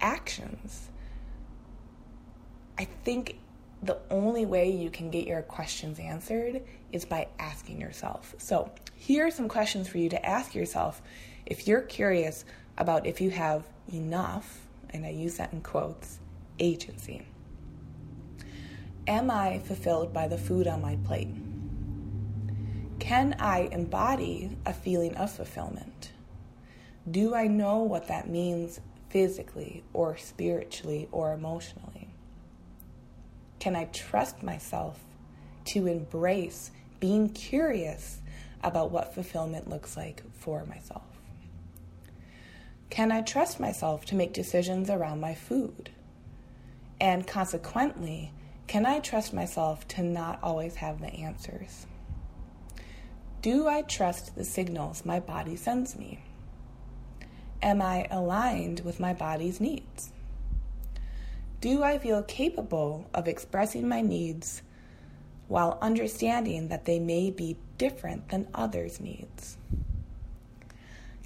actions, 0.00 0.88
I 2.78 2.84
think 3.04 3.38
the 3.82 3.98
only 4.10 4.44
way 4.44 4.70
you 4.70 4.90
can 4.90 5.10
get 5.10 5.26
your 5.26 5.42
questions 5.42 5.98
answered 5.98 6.62
is 6.92 7.04
by 7.04 7.28
asking 7.38 7.80
yourself. 7.80 8.34
So, 8.38 8.72
here 8.94 9.26
are 9.26 9.30
some 9.30 9.48
questions 9.48 9.88
for 9.88 9.98
you 9.98 10.08
to 10.08 10.26
ask 10.26 10.54
yourself 10.54 11.00
if 11.46 11.68
you're 11.68 11.82
curious 11.82 12.44
about 12.76 13.06
if 13.06 13.20
you 13.20 13.30
have 13.30 13.64
enough, 13.92 14.66
and 14.90 15.04
I 15.06 15.10
use 15.10 15.36
that 15.36 15.52
in 15.52 15.60
quotes, 15.60 16.18
agency. 16.58 17.26
Am 19.06 19.30
I 19.30 19.60
fulfilled 19.60 20.12
by 20.12 20.28
the 20.28 20.38
food 20.38 20.66
on 20.66 20.82
my 20.82 20.96
plate? 21.04 21.28
Can 22.98 23.36
I 23.38 23.68
embody 23.72 24.56
a 24.66 24.72
feeling 24.72 25.16
of 25.16 25.30
fulfillment? 25.32 26.12
Do 27.10 27.34
I 27.34 27.46
know 27.46 27.78
what 27.78 28.08
that 28.08 28.28
means 28.28 28.80
physically 29.08 29.84
or 29.92 30.16
spiritually 30.16 31.08
or 31.12 31.32
emotionally? 31.32 32.08
Can 33.58 33.74
I 33.74 33.84
trust 33.86 34.42
myself 34.42 34.98
to 35.66 35.86
embrace 35.86 36.70
being 37.00 37.28
curious 37.28 38.20
about 38.62 38.90
what 38.90 39.14
fulfillment 39.14 39.68
looks 39.68 39.96
like 39.96 40.22
for 40.32 40.64
myself? 40.66 41.02
Can 42.90 43.12
I 43.12 43.20
trust 43.20 43.60
myself 43.60 44.04
to 44.06 44.14
make 44.14 44.32
decisions 44.32 44.88
around 44.88 45.20
my 45.20 45.34
food? 45.34 45.90
And 47.00 47.26
consequently, 47.26 48.32
can 48.66 48.86
I 48.86 49.00
trust 49.00 49.32
myself 49.32 49.86
to 49.88 50.02
not 50.02 50.38
always 50.42 50.76
have 50.76 51.00
the 51.00 51.08
answers? 51.08 51.86
Do 53.40 53.68
I 53.68 53.82
trust 53.82 54.34
the 54.34 54.44
signals 54.44 55.04
my 55.04 55.20
body 55.20 55.54
sends 55.54 55.96
me? 55.96 56.20
Am 57.60 57.82
I 57.82 58.06
aligned 58.10 58.80
with 58.80 59.00
my 59.00 59.12
body's 59.12 59.60
needs? 59.60 60.12
Do 61.60 61.82
I 61.82 61.98
feel 61.98 62.22
capable 62.22 63.10
of 63.12 63.26
expressing 63.26 63.88
my 63.88 64.00
needs 64.00 64.62
while 65.48 65.78
understanding 65.82 66.68
that 66.68 66.84
they 66.84 67.00
may 67.00 67.30
be 67.30 67.56
different 67.76 68.28
than 68.28 68.46
others' 68.54 69.00
needs? 69.00 69.56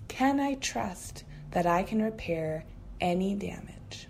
Can 0.09 0.40
I 0.40 0.55
trust 0.55 1.25
that 1.51 1.66
I 1.66 1.83
can 1.83 2.01
repair 2.01 2.64
any 2.99 3.35
damage? 3.35 4.09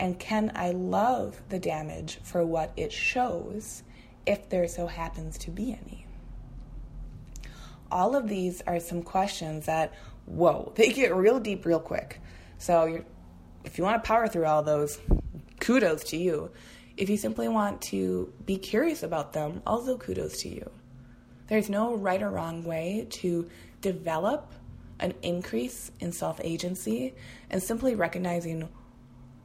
And 0.00 0.18
can 0.18 0.52
I 0.54 0.70
love 0.70 1.40
the 1.50 1.58
damage 1.58 2.18
for 2.22 2.44
what 2.46 2.72
it 2.76 2.92
shows 2.92 3.82
if 4.24 4.48
there 4.48 4.68
so 4.68 4.86
happens 4.86 5.36
to 5.38 5.50
be 5.50 5.72
any? 5.72 6.06
All 7.90 8.16
of 8.16 8.28
these 8.28 8.62
are 8.66 8.80
some 8.80 9.02
questions 9.02 9.66
that, 9.66 9.92
whoa, 10.26 10.72
they 10.74 10.90
get 10.90 11.14
real 11.14 11.40
deep 11.40 11.64
real 11.64 11.80
quick. 11.80 12.20
So 12.58 13.04
if 13.64 13.78
you 13.78 13.84
want 13.84 14.02
to 14.02 14.06
power 14.06 14.28
through 14.28 14.46
all 14.46 14.62
those, 14.62 14.98
kudos 15.60 16.04
to 16.04 16.16
you. 16.16 16.50
If 16.96 17.08
you 17.08 17.16
simply 17.16 17.48
want 17.48 17.82
to 17.82 18.32
be 18.46 18.56
curious 18.56 19.02
about 19.02 19.32
them, 19.32 19.62
also 19.66 19.96
kudos 19.96 20.38
to 20.42 20.48
you. 20.48 20.70
There's 21.48 21.68
no 21.68 21.94
right 21.94 22.22
or 22.22 22.30
wrong 22.30 22.64
way 22.64 23.06
to 23.10 23.48
develop 23.80 24.52
an 25.00 25.12
increase 25.22 25.90
in 26.00 26.12
self 26.12 26.40
agency 26.42 27.14
and 27.50 27.62
simply 27.62 27.94
recognizing 27.94 28.68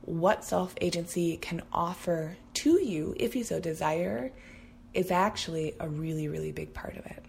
what 0.01 0.45
self 0.45 0.75
agency 0.79 1.37
can 1.37 1.61
offer 1.73 2.37
to 2.53 2.81
you 2.81 3.15
if 3.17 3.35
you 3.35 3.43
so 3.43 3.59
desire 3.59 4.31
is 4.93 5.11
actually 5.11 5.75
a 5.79 5.87
really, 5.87 6.27
really 6.27 6.51
big 6.51 6.73
part 6.73 6.97
of 6.97 7.05
it. 7.05 7.23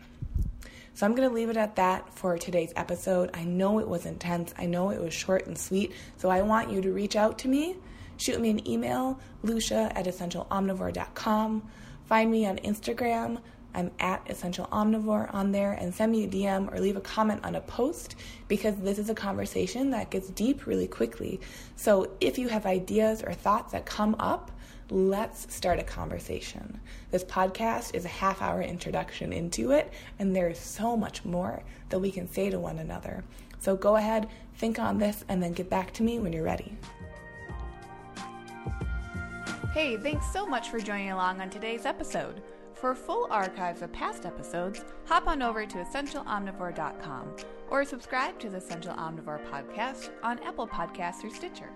So 0.95 1.07
I'm 1.07 1.15
going 1.15 1.29
to 1.29 1.35
leave 1.35 1.51
it 1.51 1.57
at 1.57 1.77
that 1.77 2.13
for 2.13 2.37
today's 2.37 2.73
episode. 2.77 3.31
I 3.35 3.45
know 3.45 3.79
it 3.79 3.89
was 3.89 4.07
intense, 4.07 4.55
I 4.59 4.67
know 4.67 4.91
it 4.91 5.01
was 5.01 5.15
short 5.15 5.47
and 5.47 5.57
sweet, 5.57 5.93
so 6.17 6.29
I 6.29 6.43
want 6.43 6.71
you 6.71 6.83
to 6.83 6.93
reach 6.93 7.17
out 7.17 7.39
to 7.41 7.49
me. 7.49 7.77
Shoot 8.17 8.41
me 8.41 8.51
an 8.51 8.69
email, 8.69 9.19
lucia 9.43 9.91
at 9.97 10.05
essentialomnivore.com. 10.05 11.63
Find 12.05 12.31
me 12.31 12.45
on 12.45 12.59
Instagram. 12.59 13.39
I'm 13.75 13.91
at 14.01 14.29
Essential 14.29 14.67
Omnivore 14.67 15.33
on 15.33 15.53
there 15.53 15.73
and 15.73 15.95
send 15.95 16.13
me 16.13 16.25
a 16.25 16.29
DM 16.29 16.73
or 16.73 16.81
leave 16.81 16.97
a 16.97 17.01
comment 17.01 17.45
on 17.45 17.55
a 17.55 17.61
post 17.61 18.17
because 18.49 18.77
this 18.77 18.99
is 18.99 19.11
a 19.11 19.15
conversation 19.15 19.91
that 19.91 20.11
gets 20.11 20.29
deep 20.31 20.67
really 20.67 20.89
quickly. 20.89 21.41
So 21.77 22.11
if 22.21 22.39
you 22.39 22.49
have 22.49 22.67
ideas 22.67 23.23
or 23.23 23.33
thoughts 23.33 23.73
that 23.73 23.87
come 23.87 24.17
up, 24.19 24.51
let's 24.91 25.53
start 25.55 25.79
a 25.79 25.85
conversation. 25.85 26.81
This 27.11 27.25
podcast 27.25 27.95
is 27.95 28.05
a 28.05 28.09
half 28.09 28.43
hour 28.43 28.63
introduction 28.63 29.33
into 29.33 29.73
it, 29.73 29.93
and 30.19 30.35
there 30.35 30.49
is 30.49 30.59
so 30.59 30.97
much 30.97 31.25
more 31.25 31.63
that 31.89 31.99
we 31.99 32.11
can 32.11 32.29
say 32.29 32.51
to 32.51 32.59
one 32.59 32.79
another. 32.79 33.25
So 33.59 33.77
go 33.77 33.97
ahead, 33.97 34.29
think 34.57 34.79
on 34.79 34.99
this, 34.99 35.25
and 35.29 35.43
then 35.43 35.53
get 35.53 35.71
back 35.71 35.93
to 35.95 36.03
me 36.03 36.19
when 36.19 36.33
you're 36.33 36.43
ready. 36.43 36.77
Hey, 39.73 39.97
thanks 39.97 40.27
so 40.33 40.47
much 40.47 40.69
for 40.69 40.81
joining 40.81 41.13
along 41.13 41.41
on 41.41 41.49
today's 41.49 41.87
episode. 41.87 42.43
For 42.75 42.95
full 42.95 43.29
archives 43.31 43.83
of 43.83 43.93
past 43.93 44.25
episodes, 44.25 44.85
hop 45.05 45.27
on 45.27 45.43
over 45.43 45.67
to 45.67 45.77
essentialomnivore.com 45.77 47.37
or 47.69 47.85
subscribe 47.85 48.39
to 48.41 48.49
the 48.49 48.57
Essential 48.57 48.95
Omnivore 48.95 49.45
podcast 49.51 50.11
on 50.23 50.39
Apple 50.41 50.67
Podcasts 50.67 51.23
or 51.23 51.31
Stitcher. 51.31 51.71